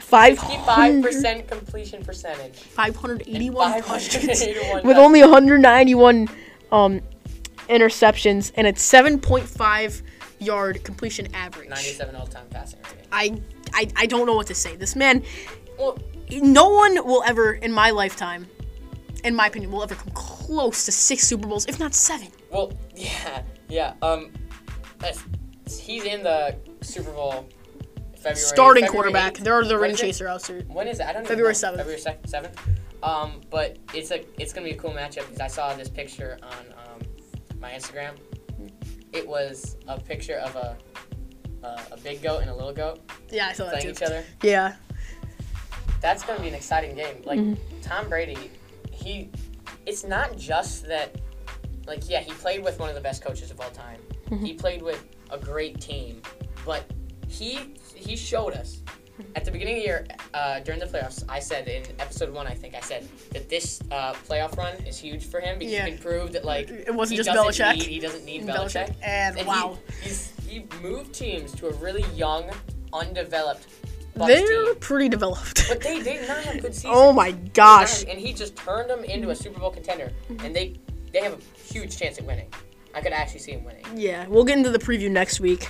[0.00, 2.56] five 55% completion percentage.
[2.56, 6.28] 581 and touchdowns 581 with only 191
[6.72, 7.00] um,
[7.68, 10.02] interceptions and it's 7.5
[10.40, 11.68] yard completion average.
[11.68, 13.06] 97 all-time passing rating.
[13.12, 13.40] I,
[13.72, 14.76] I I don't know what to say.
[14.76, 15.22] This man,
[15.78, 15.96] Well,
[16.30, 18.46] no one will ever in my lifetime,
[19.22, 22.28] in my opinion, will ever come close to six Super Bowls, if not seven.
[22.50, 23.94] well, yeah, yeah.
[24.02, 24.30] Um,
[25.68, 27.48] he's in the Super Bowl.
[28.24, 29.34] February, Starting February quarterback.
[29.34, 29.44] 8th.
[29.44, 30.60] They're the ring chaser out there.
[30.62, 31.06] When is it?
[31.06, 31.58] I don't even February know.
[31.58, 31.76] 7th.
[31.76, 32.60] February sec- seventh.
[33.02, 36.38] Um, but it's a it's gonna be a cool matchup because I saw this picture
[36.42, 37.02] on um,
[37.60, 38.12] my Instagram.
[39.12, 40.76] It was a picture of a
[41.62, 43.90] uh, a big goat and a little goat Yeah, I saw that playing too.
[43.92, 44.24] each other.
[44.42, 44.74] Yeah.
[46.00, 47.22] That's gonna be an exciting game.
[47.24, 47.58] Like Mhm.
[47.82, 48.50] Tom Brady,
[48.90, 49.30] he
[49.86, 51.14] it's not just that.
[51.86, 54.00] Like yeah, he played with one of the best coaches of all time.
[54.30, 54.46] Mhm.
[54.46, 56.22] He played with a great team,
[56.64, 56.84] but
[57.28, 58.80] he he showed us
[59.36, 61.24] at the beginning of the year uh, during the playoffs.
[61.28, 64.98] I said in episode one, I think I said that this uh, playoff run is
[64.98, 65.84] huge for him because Yeah.
[65.86, 67.74] he can prove that like It wasn't he just Belichick.
[67.74, 68.88] Need, he doesn't need Belichick.
[68.88, 68.94] Belichick.
[69.02, 69.78] And, And wow.
[70.02, 72.50] he, he's, he moved teams to a really young,
[72.92, 73.66] undeveloped
[74.16, 74.74] Bucs They're team.
[74.80, 75.66] pretty developed.
[75.68, 76.92] But they did not have good seasons.
[76.96, 78.04] oh my gosh.
[78.04, 80.74] And he just turned them into a Super Bowl contender, and they
[81.12, 82.46] they have a huge chance at winning.
[82.94, 83.84] I could actually see him winning.
[83.96, 85.68] Yeah, we'll get into the preview next week.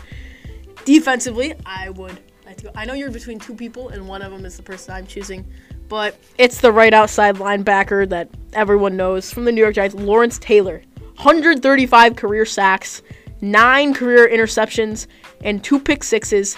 [0.85, 2.71] Defensively, I would like to go.
[2.75, 5.47] I know you're between two people, and one of them is the person I'm choosing,
[5.89, 10.39] but it's the right outside linebacker that everyone knows from the New York Giants, Lawrence
[10.39, 10.83] Taylor.
[11.17, 13.03] 135 career sacks,
[13.41, 15.07] nine career interceptions,
[15.43, 16.57] and two pick sixes.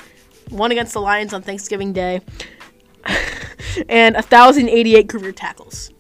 [0.49, 2.21] One against the Lions on Thanksgiving Day,
[3.89, 5.91] and 1,088 career tackles.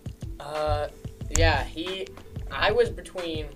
[0.40, 0.88] Uh,
[1.37, 2.07] yeah, he.
[2.50, 3.46] I was between.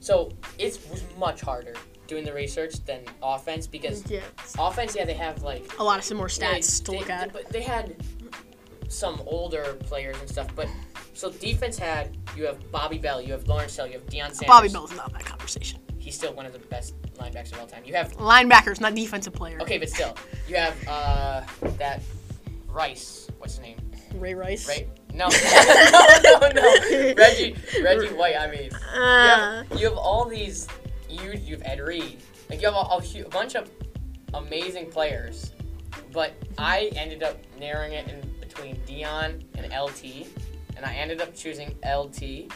[0.00, 1.74] So it was much harder
[2.10, 4.20] doing the research than offense because Yeah,
[4.58, 7.32] offense, yeah, they have like a lot of similar yeah, stats to look they- at.
[7.32, 7.94] But they had
[8.88, 10.48] some older players and stuff.
[10.54, 10.68] But
[11.14, 14.40] so defense had you have Bobby Bell, you have Lawrence Hill, you have Deion Sanders.
[14.48, 15.78] Bobby Bell's not in that conversation.
[15.98, 17.82] He's still one of the best linebackers of all time.
[17.84, 19.60] You have Linebackers, not defensive players.
[19.62, 20.16] okay, but still,
[20.48, 21.42] you have uh
[21.78, 22.02] that
[22.68, 23.28] Rice.
[23.38, 23.76] What's his name?
[24.16, 24.66] Ray Rice.
[24.68, 24.88] Right?
[25.12, 27.14] No, no, no, no.
[27.16, 28.36] Reggie, Reggie White.
[28.36, 30.68] I mean, you Uh, have, you have all these.
[31.10, 32.18] You you have Ed Reed.
[32.48, 33.70] Like you have a, a, a bunch of
[34.34, 35.52] amazing players,
[36.12, 40.26] but I ended up narrowing it in between Deion and LT,
[40.76, 42.50] and I ended up choosing LT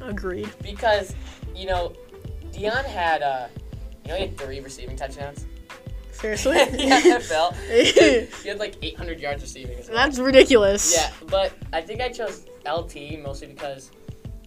[0.00, 0.50] agreed.
[0.62, 1.14] because
[1.54, 1.92] you know
[2.52, 3.48] Deion had uh,
[4.04, 5.46] you know he had three receiving touchdowns.
[6.12, 6.52] Seriously?
[6.64, 8.42] the NFL.
[8.42, 9.78] he had like 800 yards receiving.
[9.78, 9.88] Well.
[9.92, 10.94] That's ridiculous.
[10.94, 13.90] Yeah, but I think I chose LT mostly because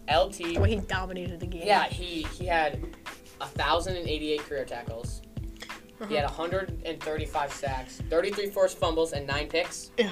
[0.08, 0.60] LT.
[0.60, 1.64] Way he dominated the game.
[1.66, 2.95] Yeah, he he had
[3.41, 5.21] thousand and eighty-eight career tackles.
[6.00, 6.06] Uh-huh.
[6.08, 9.91] He had 135 sacks, 33 forced fumbles, and nine picks.
[9.98, 10.12] Yeah.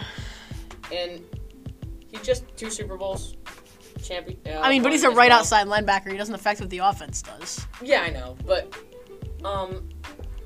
[0.94, 1.22] And
[2.10, 3.36] he just two Super Bowls.
[4.02, 4.40] Champion.
[4.46, 5.40] Uh, I mean, but he's a right well.
[5.40, 6.12] outside linebacker.
[6.12, 7.66] He doesn't affect what the offense does.
[7.82, 8.76] Yeah, I know, but
[9.46, 9.88] um,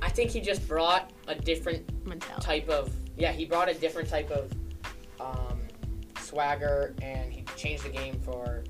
[0.01, 2.41] I think he just brought a different Mentality.
[2.45, 4.51] type of yeah he brought a different type of
[5.19, 5.59] um,
[6.19, 8.63] swagger and he changed the game for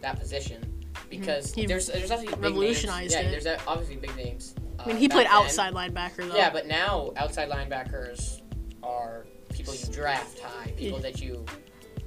[0.00, 0.81] that position
[1.18, 1.60] because Mm-hmm.
[1.60, 3.26] He there's there's obviously big revolutionized names.
[3.26, 3.32] it.
[3.34, 5.32] yeah there's obviously big names uh, I mean, he played then.
[5.32, 6.34] outside linebacker though.
[6.36, 8.40] yeah but now outside linebackers
[8.82, 11.44] are people you draft high people that you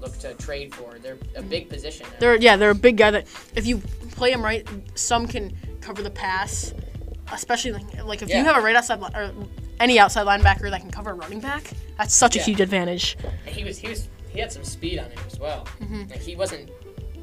[0.01, 2.17] look to trade for they're a big position now.
[2.19, 3.77] they're yeah they're a big guy that if you
[4.11, 6.73] play him right, some can cover the pass.
[7.33, 8.39] especially like, like if Yeah.
[8.39, 9.31] you have a right outside li- or
[9.79, 13.17] any outside linebacker that can cover a running back, that's such a huge advantage.
[13.45, 15.67] And he was he was he had some speed on him as well.
[15.81, 16.09] Mm-hmm.
[16.11, 16.69] Like he wasn't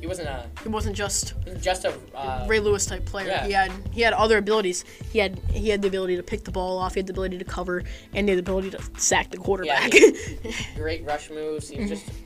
[0.03, 3.29] he wasn't a It wasn't just he was just a uh, Ray Lewis type player.
[3.29, 3.47] yeah.
[3.47, 4.85] He had he had other abilities.
[5.13, 6.95] He had he had the ability to pick the ball off.
[6.95, 9.93] He had the ability to cover, and he had the ability to sack the quarterback.
[10.75, 11.69] great rush moves.
[11.71, 12.09] He was just.
[12.09, 12.19] I mean,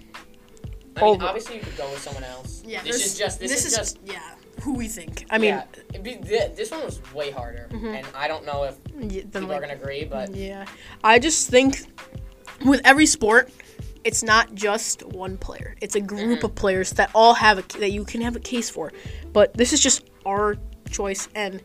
[0.96, 1.04] Mm-hmm.
[1.04, 2.62] Over- obviously you could go with someone else.
[2.66, 3.98] yeah, this is just this, is, just.
[4.06, 4.20] yeah
[4.62, 5.26] who we think.
[5.28, 5.62] I mean,
[5.92, 9.42] yeah, be, th- this one was way harder, and I don't know if yeah, people
[9.42, 10.64] like, are gonna agree, but Yeah.
[11.04, 11.80] I just think
[12.64, 13.50] with every sport,
[14.06, 15.74] it's not just one player.
[15.80, 16.46] It's a group mm-hmm.
[16.46, 18.92] of players that all have a that you can have a case for.
[19.32, 20.56] But this is just our
[20.90, 21.60] choice and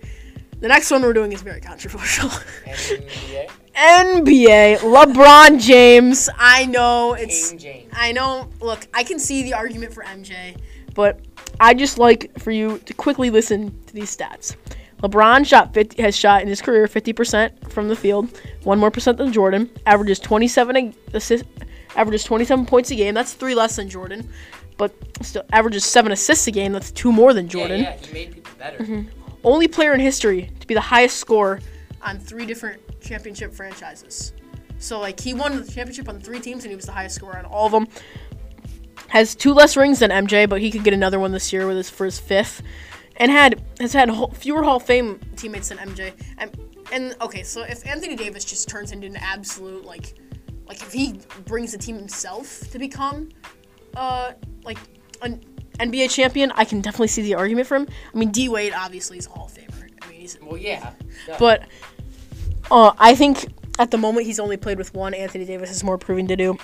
[0.60, 2.30] the next one we're doing is very controversial.
[2.30, 6.30] NBA, NBA, LeBron James.
[6.36, 7.54] I know it's.
[7.94, 8.50] I know.
[8.60, 10.58] Look, I can see the argument for MJ,
[10.96, 11.20] but
[11.60, 14.56] I just like for you to quickly listen to these stats.
[15.04, 19.18] LeBron shot 50, has shot in his career 50% from the field, one more percent
[19.18, 19.70] than Jordan.
[19.88, 21.46] Averages 27 a- assist,
[21.96, 23.14] averages 27 points a game.
[23.14, 24.30] That's three less than Jordan,
[24.78, 26.72] but still averages seven assists a game.
[26.74, 27.82] That's two more than Jordan.
[27.82, 28.78] Yeah, yeah, he made people better.
[28.80, 29.10] Mm-hmm.
[29.44, 31.60] Only player in history to be the highest scorer
[32.02, 34.34] on three different championship franchises.
[34.80, 37.38] So like he won the championship on three teams and he was the highest scorer
[37.38, 37.88] on all of them.
[39.10, 41.78] Has two less rings than MJ, but he could get another one this year with
[41.78, 42.62] his for his fifth.
[43.18, 46.14] And had has had fewer Hall of Fame teammates than MJ.
[46.38, 46.58] And,
[46.92, 50.16] and okay, so if Anthony Davis just turns into an absolute like,
[50.72, 53.28] like if he brings the team himself to become,
[53.98, 54.32] uh,
[54.64, 54.78] like
[55.22, 55.44] an
[55.80, 57.90] NBA champion, I can definitely see the argument for him.
[58.14, 59.90] I mean, D Wade obviously is a Hall of Famer.
[60.02, 60.94] I mean, he's Well, yeah,
[61.38, 61.64] but
[62.72, 65.14] uh, I think at the moment he's only played with one.
[65.14, 66.58] Anthony Davis has more proving to do.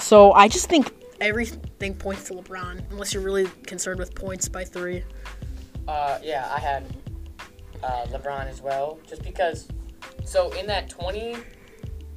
[0.00, 4.64] So I just think everything points to LeBron, unless you're really concerned with points by
[4.64, 5.04] three.
[5.86, 6.84] Uh, yeah, I had
[7.84, 9.68] uh, LeBron as well, just because.
[10.24, 11.36] So in that twenty,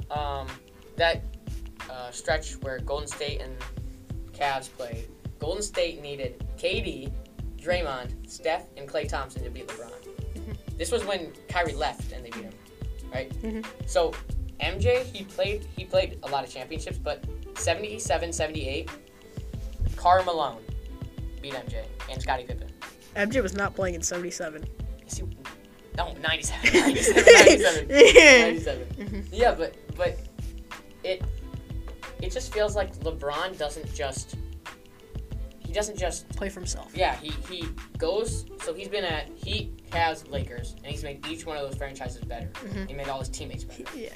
[0.09, 0.47] um,
[0.95, 1.21] that
[1.89, 3.55] uh, stretch where Golden State and
[4.33, 5.07] Cavs played,
[5.39, 7.11] Golden State needed KD,
[7.57, 9.91] Draymond, Steph, and Klay Thompson to beat LeBron.
[10.35, 10.51] Mm-hmm.
[10.77, 12.53] This was when Kyrie left and they beat him,
[13.13, 13.29] right?
[13.41, 13.61] Mm-hmm.
[13.85, 14.13] So
[14.59, 17.23] MJ, he played he played a lot of championships, but
[17.55, 18.89] 77, 78,
[19.95, 20.61] Karl Malone
[21.41, 22.69] beat MJ and Scottie Pippen.
[23.15, 24.65] MJ was not playing in '77.
[25.07, 25.23] Is he-
[25.97, 26.81] No, 97.
[26.81, 27.23] 97.
[27.87, 27.87] 97.
[27.87, 29.27] 97.
[29.31, 29.61] Yeah, mm-hmm.
[29.61, 29.75] but but
[32.25, 34.35] it just feels like LeBron doesn't just
[35.59, 36.91] he doesn't just Play for himself.
[36.95, 41.45] yeah he he goes so he's been at Heat, Cavs, Lakers, and he's made each
[41.45, 42.47] one of those franchises better.
[42.47, 42.85] Mm-hmm.
[42.87, 43.83] He made all his teammates better.
[43.95, 44.09] Yeah.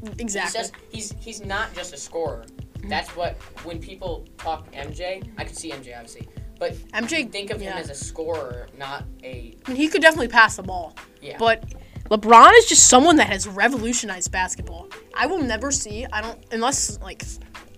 [0.00, 0.58] He's Exactly.
[0.60, 2.44] just he's he's not just a scorer.
[2.78, 2.88] Mm-hmm.
[2.88, 7.60] That's what when people talk MJ, I could see MJ obviously, but MJ think of
[7.62, 7.72] yeah.
[7.72, 10.94] him as a scorer, not a I mean, he could definitely pass the ball.
[11.20, 11.36] yeah.
[11.38, 11.64] But
[12.12, 14.86] LeBron is just someone that has revolutionized basketball.
[15.14, 17.24] I will never see, I don't, unless, like,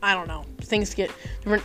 [0.03, 1.63] I don't know, things get different.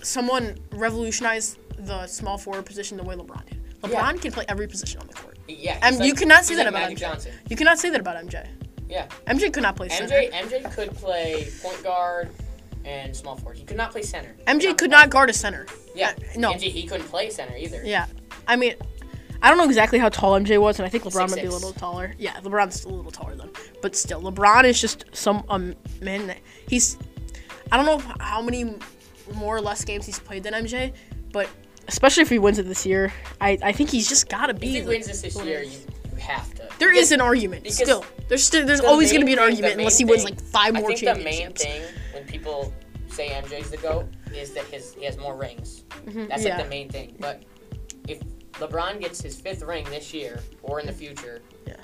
[0.00, 3.60] Someone revolutionized the small forward position the way LeBron did.
[3.82, 4.12] LeBron Yeah.
[4.14, 5.36] can play every position on the court.
[5.46, 7.00] yeah, And he's you cannot say that like about Magic MJ.
[7.00, 7.32] Johnson.
[7.50, 8.48] You cannot say that about MJ.
[8.88, 9.06] Yeah.
[9.26, 10.14] MJ could not play center.
[10.14, 12.30] MJ MJ could play point guard
[12.86, 13.58] and small forward.
[13.58, 14.34] He could not play center.
[14.46, 15.66] MJ could not guard a center.
[15.94, 16.12] Yeah.
[16.16, 16.52] uh, no.
[16.54, 17.82] MJ he couldn't play center either.
[17.84, 18.06] Yeah.
[18.46, 18.74] I mean,
[19.44, 21.50] I don't know exactly how tall MJ was, and I think LeBron might be a
[21.50, 22.14] little taller.
[22.18, 23.50] Yeah, LeBron's a little taller than,
[23.82, 26.26] but still, LeBron is just some um man.
[26.28, 26.96] that- He's,
[27.70, 28.74] I don't know how many
[29.34, 30.92] more or less games he's played than MJ,
[31.32, 31.48] but
[31.88, 34.66] especially if he wins it this year, I, I think he's just gotta be.
[34.68, 35.78] If he the- wins this this year, you,
[36.12, 36.66] you have to.
[36.78, 37.70] there Because is an argument.
[37.70, 40.40] Still, there's still there's the always gonna be an thing- argument unless he wins like
[40.40, 41.06] five more championships.
[41.06, 41.12] I
[41.44, 42.72] more think the main thing when people
[43.08, 45.84] say MJ's the goat is that his he has more rings.
[45.90, 46.18] That's Mm-hmm.
[46.46, 46.54] yeah.
[46.56, 47.14] like the main thing.
[47.20, 47.42] But
[48.08, 48.20] if
[48.54, 51.74] LeBron gets his fifth ring this year or in the future, Yeah.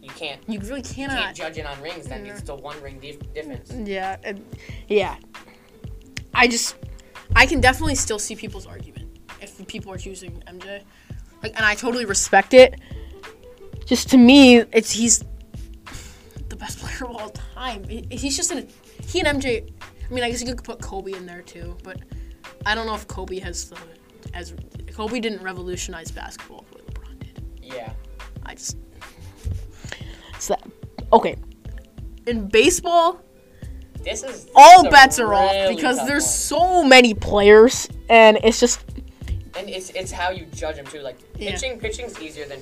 [0.00, 1.18] you can't You really you cannot.
[1.18, 2.06] can't judge it on rings.
[2.06, 3.72] Then it's still one ring dif- difference.
[3.88, 4.44] Yeah, and,
[4.88, 5.16] yeah.
[6.32, 6.76] I just,
[7.36, 10.82] I can definitely still see people's argument if people are choosing MJ,
[11.42, 12.80] like, and I totally respect it.
[13.86, 15.22] Just to me, it's he's
[16.48, 17.84] the best player of all time.
[17.88, 18.66] He's just in a,
[19.06, 19.70] he and MJ.
[20.08, 21.98] I mean, I guess you could put Kobe in there too, but
[22.66, 23.76] I don't know if Kobe has the
[24.32, 24.54] as
[24.94, 27.44] Kobe didn't revolutionize basketball the way LeBron did.
[27.62, 27.92] Yeah.
[28.46, 28.76] I just.
[30.38, 30.56] So,
[31.12, 31.36] okay.
[32.26, 33.20] In baseball,
[34.02, 36.30] This is all is a bets are off because there's one.
[36.32, 38.84] so many players, and it's just
[39.56, 41.00] and it's it's how you judge them too.
[41.00, 41.50] Like Yeah.
[41.52, 42.60] pitching, pitching's easier than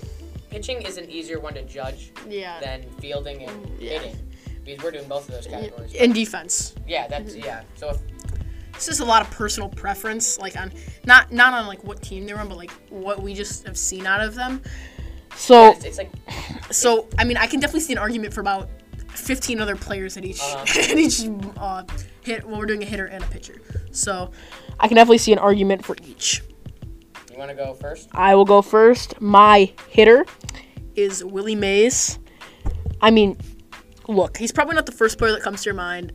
[0.50, 2.60] pitching is an easier one to judge yeah.
[2.60, 3.98] than fielding and mm, Yeah.
[3.98, 4.16] hitting
[4.64, 5.94] because we're doing both of those categories.
[5.94, 7.44] In defense, Yeah, that's mm-hmm.
[7.44, 7.62] yeah.
[7.76, 7.98] So if
[8.74, 10.72] it's just a lot of personal preference, like on
[11.04, 14.06] not not on like what team they're on, but like what we just have seen
[14.06, 14.62] out of them.
[15.34, 16.10] So It's, it's like
[16.70, 18.68] so I mean I can definitely see an argument for about
[19.14, 20.64] 15 other players at each Uh-huh.
[20.90, 21.22] at each
[21.58, 21.84] uh,
[22.22, 22.44] hit.
[22.46, 23.60] Well, we're doing a hitter and a pitcher.
[23.92, 24.30] So
[24.80, 26.42] I can definitely see an argument for each.
[27.30, 28.08] you want to go first.
[28.12, 29.20] I will go first.
[29.20, 30.24] My hitter
[30.96, 32.18] is Willie Mays.
[33.00, 33.36] I mean,
[34.08, 36.12] look, he's probably not the first player that comes to your mind.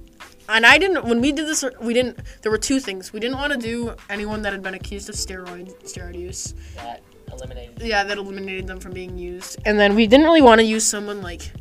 [0.49, 3.11] And I didn't when we did this we didn't there were two things.
[3.13, 6.53] We didn't want to do anyone that had been accused of steroid steroid use.
[6.75, 7.81] That eliminated.
[7.81, 9.59] Yeah, that eliminated them from being used.
[9.65, 11.51] And then we didn't really want to use someone like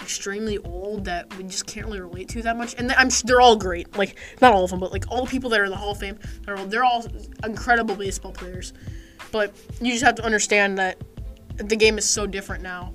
[0.00, 2.74] extremely old that we just can't really relate to that much.
[2.76, 3.96] And th- I'm sh- they're all great.
[3.96, 5.92] Like not all of them, but like all the people that are in the Hall
[5.92, 7.06] of Fame, they're all, they're all
[7.44, 8.72] incredible baseball players.
[9.30, 11.00] But you just have to understand that
[11.56, 12.94] the game is so different now.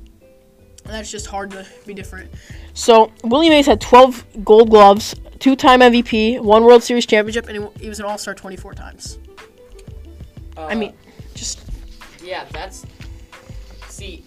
[0.84, 2.32] And that's just hard to be different.
[2.74, 7.90] So Willie Mays had 12 Gold Gloves, two-time MVP, one World Series championship, and he-
[7.90, 9.20] was an All-Star 24 times.
[10.58, 10.94] Uh, I mean,
[11.36, 11.62] just
[12.24, 12.86] yeah, that's.
[13.90, 14.24] See,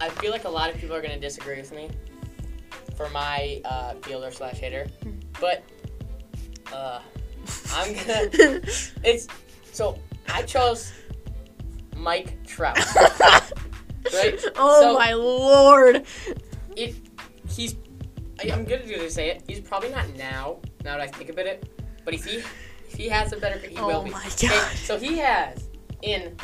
[0.00, 1.90] I feel like a lot of people are gonna disagree with me
[2.96, 4.86] for my uh, fielder slash hitter,
[5.40, 5.62] but
[6.72, 7.00] uh,
[7.74, 8.30] I'm gonna.
[9.04, 9.26] It's
[9.72, 9.98] so
[10.32, 10.92] I chose
[11.96, 12.78] Mike Trout.
[14.14, 14.40] right?
[14.56, 16.04] oh So- my lord.
[16.76, 16.94] it
[17.48, 17.74] he's
[18.42, 19.42] I, I'm gonna do to say it.
[19.46, 20.58] He's probably not now.
[20.84, 21.68] Now that I think about it,
[22.04, 22.38] but if he
[22.88, 24.10] if he has a better, he Oh will be.
[24.10, 24.72] my Okay, God.
[24.76, 25.68] so he has
[26.02, 26.36] in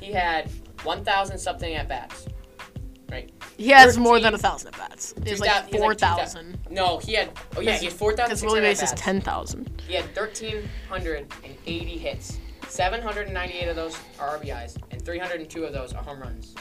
[0.00, 0.50] he had
[0.84, 2.26] 1,000 something at bats.
[3.10, 3.32] Right.
[3.56, 5.14] He has 13 more than a thousand at bats.
[5.24, 6.52] It's like four thousand.
[6.64, 7.30] like No, he had.
[7.56, 9.82] Oh yeah, he had Because 4,600 Willie Mays is ten thousand.
[9.88, 12.38] He had 1,380 hits.
[12.68, 16.54] 798 of those are RBIs, and 302 of those are home runs.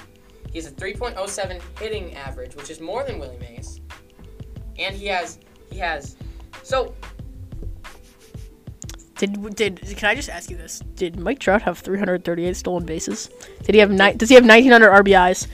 [0.52, 3.82] He has a 3.07 hitting average, which is more than Willie Mays.
[4.80, 5.40] And he has,
[5.72, 6.16] he has,
[6.64, 6.94] so
[9.18, 10.80] Did did can I just ask you this?
[10.96, 13.30] Did Mike Trout have three hundred thirty eight stolen bases?
[13.64, 15.48] Did he have ni- Does he have nineteen hundred RBIs?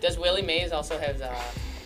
[0.00, 1.32] does Willie Mays also have uh,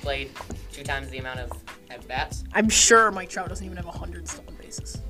[0.00, 0.30] played
[0.72, 1.52] two times the amount of
[1.90, 2.44] at bats?
[2.54, 5.02] I'm sure Mike Trout doesn't even have hundred stolen bases.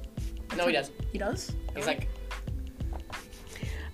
[0.56, 0.90] No, he does.
[1.12, 1.52] He does.
[1.76, 2.08] He's like,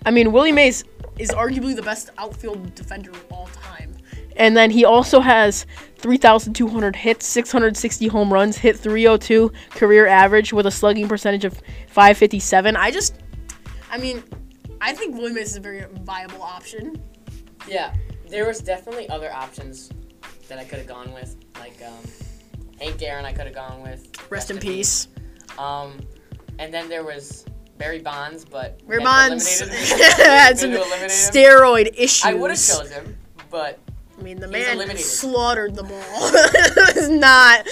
[0.07, 0.85] I mean, Willie Mays
[1.19, 3.97] is arguably the best outfield defender of all time.
[4.37, 5.67] And then he also has
[6.03, 11.55] 3,200 hits, 660 home runs, hit 302 career average with a slugging percentage of
[11.89, 12.77] 557.
[12.77, 13.23] I just,
[13.91, 14.23] I mean,
[14.81, 17.01] I think Willie Mays is a very viable option.
[17.69, 17.95] yeah,
[18.29, 19.91] there was definitely other options
[20.49, 22.05] that I could have gone with, like um,
[22.81, 23.25] Hank Aaron.
[23.25, 24.09] I could have gone with.
[24.31, 25.09] Rest in peace.
[25.59, 26.01] Um,
[26.59, 27.45] and then there was
[27.79, 31.09] Barry Bonds, but Barry Bonds had some had to eliminate him.
[31.09, 32.25] steroid issues.
[32.25, 33.17] I would have chose him,
[33.51, 33.79] but
[34.23, 35.05] I mean, the He's man eliminated.
[35.05, 35.99] slaughtered the ball.
[36.01, 37.67] it's not.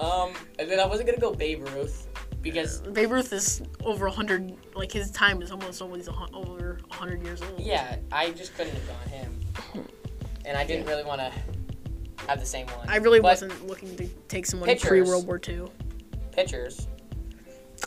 [0.00, 2.06] um, and then I wasn't gonna go Babe Ruth
[2.40, 7.42] because Babe Ruth is over 100, like his time is almost always over 100 years
[7.42, 7.60] old.
[7.60, 9.40] yeah, I just couldn't have gone him,
[10.46, 11.30] and I didn't really want to
[12.26, 12.88] have the same one.
[12.88, 14.88] I really But wasn't looking to take someone Pitchers.
[14.88, 15.64] pre World War II.
[16.32, 16.88] pitchers.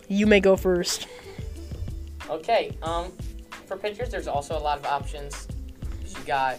[0.08, 1.08] You may go first.
[2.30, 3.12] Okay, um,
[3.66, 5.48] for pitchers, there's also a lot of options.
[6.08, 6.58] You got,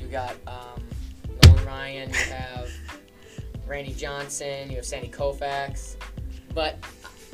[0.00, 0.82] you got um,
[1.42, 2.08] Nolan Ryan.
[2.10, 2.70] You have
[3.66, 4.70] Randy Johnson.
[4.70, 5.96] You have Sandy Koufax.
[6.54, 6.78] But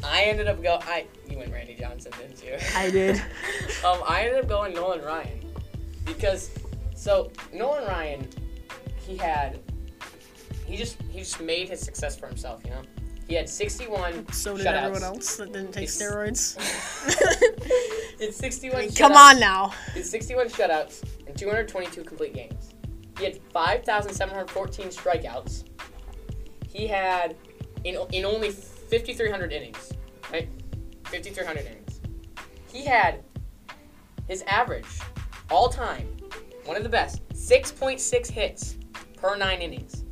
[0.04, 0.78] I ended up go.
[0.82, 2.56] I you went Randy Johnson, didn't you?
[2.76, 3.16] I did.
[3.84, 5.52] um, I ended up going Nolan Ryan
[6.04, 6.50] because
[6.94, 8.28] so Nolan Ryan,
[9.06, 9.60] he had,
[10.66, 12.62] he just he just made his success for himself.
[12.64, 12.82] You know,
[13.28, 14.72] he had 61 So did shutouts.
[14.74, 16.56] everyone else that didn't take It's- steroids.
[18.20, 18.92] it's 61.
[18.94, 19.16] Come shutouts.
[19.16, 19.74] on now.
[19.94, 22.70] It's 61 shutouts and 222 complete games.
[23.18, 25.64] He had 5,714 strikeouts.
[26.68, 27.36] He had
[27.84, 29.92] in in only 5,300 innings,
[30.32, 30.48] right?
[31.04, 32.00] 5,300 innings.
[32.72, 33.22] He had
[34.28, 34.86] his average
[35.50, 36.08] all time,
[36.64, 38.76] one of the best, 6.6 hits
[39.16, 40.04] per nine innings.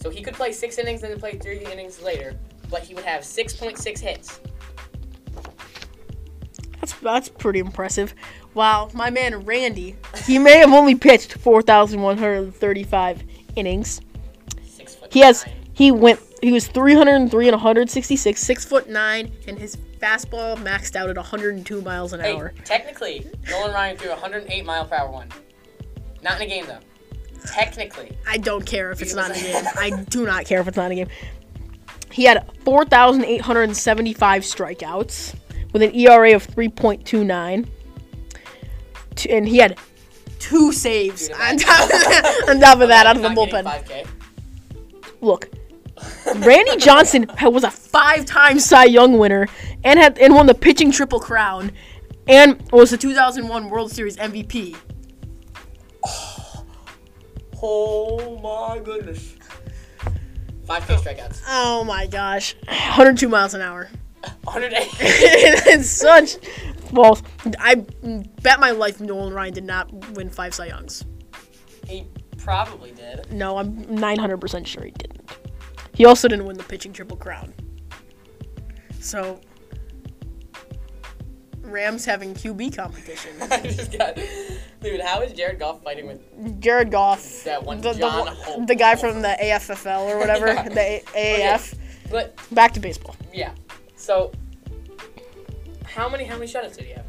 [0.00, 2.36] So he could play six innings and then play three innings later,
[2.70, 4.40] but he would have 6.6 hits.
[6.80, 8.14] That's that's pretty impressive.
[8.54, 13.22] Wow, my man Randy, he may have only pitched 4,135
[13.56, 14.00] innings.
[14.64, 15.44] Six He has
[15.74, 21.10] he went he was 303 and 166, six foot nine, and his fastball maxed out
[21.10, 22.54] at 102 miles an Hey, hour.
[22.64, 25.28] technically, Nolan Ryan threw a 108 mile per hour one.
[26.22, 26.78] Not in a game though.
[27.46, 29.64] Technically, I don't care if it's not in a game.
[29.76, 31.08] I do not care if it's not in a game.
[32.10, 35.34] He had 4,875 strikeouts
[35.72, 37.68] with an ERA of 3.29.
[39.30, 39.78] And he had
[40.38, 43.64] two saves Dude, on top of that, on top of that out of the bullpen.
[43.64, 44.06] 5K.
[45.20, 45.48] Look,
[46.36, 49.48] Randy Johnson was a five-time Cy Young winner
[49.84, 51.72] and had and won the pitching triple crown,
[52.26, 54.76] and was the 2001 World Series MVP.
[56.04, 56.37] Oh
[57.62, 59.34] Oh my goodness.
[60.66, 61.42] 5K strikeouts.
[61.48, 62.54] Oh my gosh.
[62.66, 63.88] 102 miles an hour.
[64.44, 64.86] 108.
[65.00, 66.36] it's such.
[66.92, 67.18] Well,
[67.58, 67.76] I
[68.42, 71.04] bet my life Nolan Ryan did not win five Cy Youngs.
[71.86, 72.06] he
[72.36, 73.32] probably did.
[73.32, 75.30] No, I'm 900% sure he didn't.
[75.94, 77.52] He also didn't win the pitching triple crown.
[79.00, 79.40] So,
[81.70, 83.30] Rams having QB competition.
[83.50, 84.16] I just got.
[84.80, 88.66] Dude, how is Jared Goff fighting with Jared Goff, that one the, John the, Holt?
[88.66, 90.68] the guy from the AFFL or whatever, Yeah.
[90.68, 91.74] the AAF.
[92.10, 93.16] But Back to baseball.
[93.34, 93.52] yeah,
[93.96, 94.32] so
[95.84, 97.04] how many how many shutouts did he have?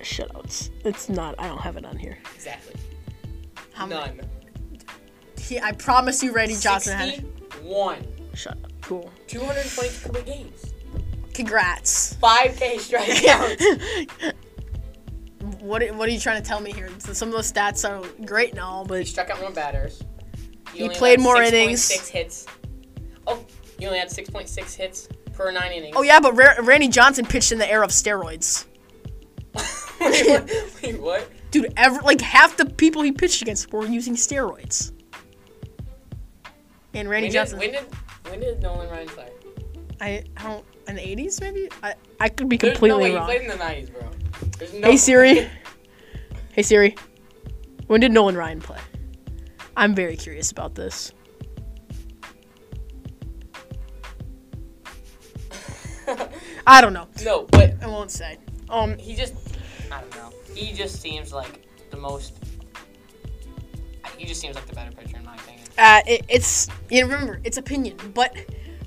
[0.00, 0.70] Shutouts.
[0.84, 1.34] It's not.
[1.38, 2.18] I don't have it on here.
[2.34, 2.74] Exactly.
[3.72, 4.16] How many?
[4.16, 4.28] None.
[5.38, 7.24] He, I promise you, Randy Johnson had.
[7.62, 8.06] one.
[8.34, 8.72] Shut up.
[8.82, 9.10] Cool.
[9.26, 10.67] 220 complete games.
[11.38, 12.14] Congrats.
[12.20, 14.32] 5K strikeouts.
[15.60, 16.88] what are- What are you trying to tell me here?
[16.98, 20.02] So some of those stats are great and all, but he struck out more batters.
[20.74, 22.08] He only played more 6.6 innings.
[22.08, 22.46] hits.
[23.28, 23.44] Oh,
[23.78, 25.94] he only had 6.6 hits per nine innings.
[25.96, 28.66] oh yeah, but Ra- Randy Johnson pitched in the era of steroids.
[30.00, 30.50] wait, what?
[30.82, 31.30] Wait, what?
[31.52, 34.90] Dude, ever like half the people he pitched against were using steroids.
[36.94, 37.84] And Randy When did, Johnson, when did
[38.28, 39.30] when did Nolan Ryan play?
[40.00, 41.68] I, I don't in the eighties maybe.
[41.82, 43.24] I I could be There's no completely he wrong.
[43.26, 44.10] played in the 90s, bro.
[44.58, 45.48] There's no Hey Siri.
[46.52, 46.96] hey Siri.
[47.86, 48.78] When did Nolan Ryan play?
[49.76, 51.12] I'm very curious about this.
[56.66, 57.08] I don't know.
[57.24, 58.38] no, but I won't say.
[58.70, 59.34] Um, he just
[59.92, 60.30] I don't know.
[60.54, 62.34] He just seems like the most.
[64.16, 65.66] He just seems like the better pitcher in my opinion.
[65.78, 68.34] uh, it, it's you know, remember it's opinion, but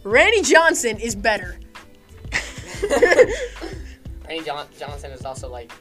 [0.04, 1.58] Randy Johnson is better.
[4.28, 5.72] Randy John- Johnson is also like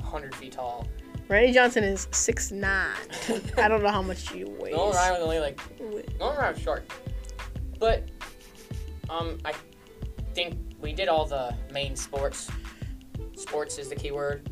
[0.00, 0.86] 100 feet tall.
[1.28, 2.92] Randy Johnson is six nine.
[3.56, 4.74] I don't know how much he weighs.
[4.74, 5.60] Nolan Ryan was only like
[6.18, 6.90] Nolan Ryan was short,
[7.78, 8.08] but
[9.08, 9.54] um I
[10.34, 12.50] think we did all the main sports.
[13.36, 14.50] Sports is the key word.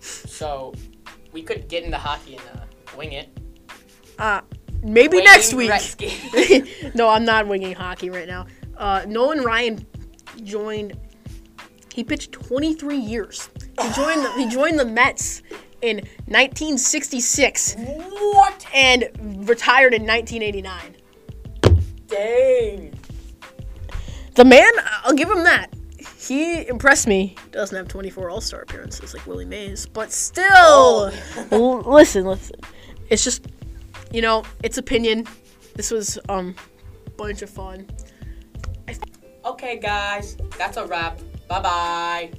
[0.00, 0.74] So
[1.32, 2.64] we could get into hockey and uh,
[2.96, 3.38] wing it.
[4.18, 4.40] Uh,
[4.82, 5.70] maybe Wayne next week.
[6.94, 8.46] No, I'm not winging hockey right now.
[8.76, 9.84] Uh, Nolan Ryan
[10.40, 10.96] joined.
[11.94, 13.50] He pitched 23 years.
[13.80, 14.24] He joined.
[14.24, 15.42] The, he joined the Mets
[15.82, 18.66] in 1966 what?
[18.74, 19.04] and
[19.48, 20.96] retired in 1989.
[22.06, 22.98] Dang.
[24.34, 24.70] The man,
[25.04, 25.72] I'll give him that.
[26.16, 27.36] He impressed me.
[27.50, 31.10] Doesn't have 24 All Star appearances like Willie Mays, but still.
[31.50, 32.56] L- listen, listen.
[33.08, 33.46] It's just,
[34.12, 35.26] you know, it's opinion.
[35.74, 36.54] This was um,
[37.16, 37.88] bunch of fun.
[39.44, 41.18] Okay, guys, that's a wrap.
[41.48, 42.30] Bye bye.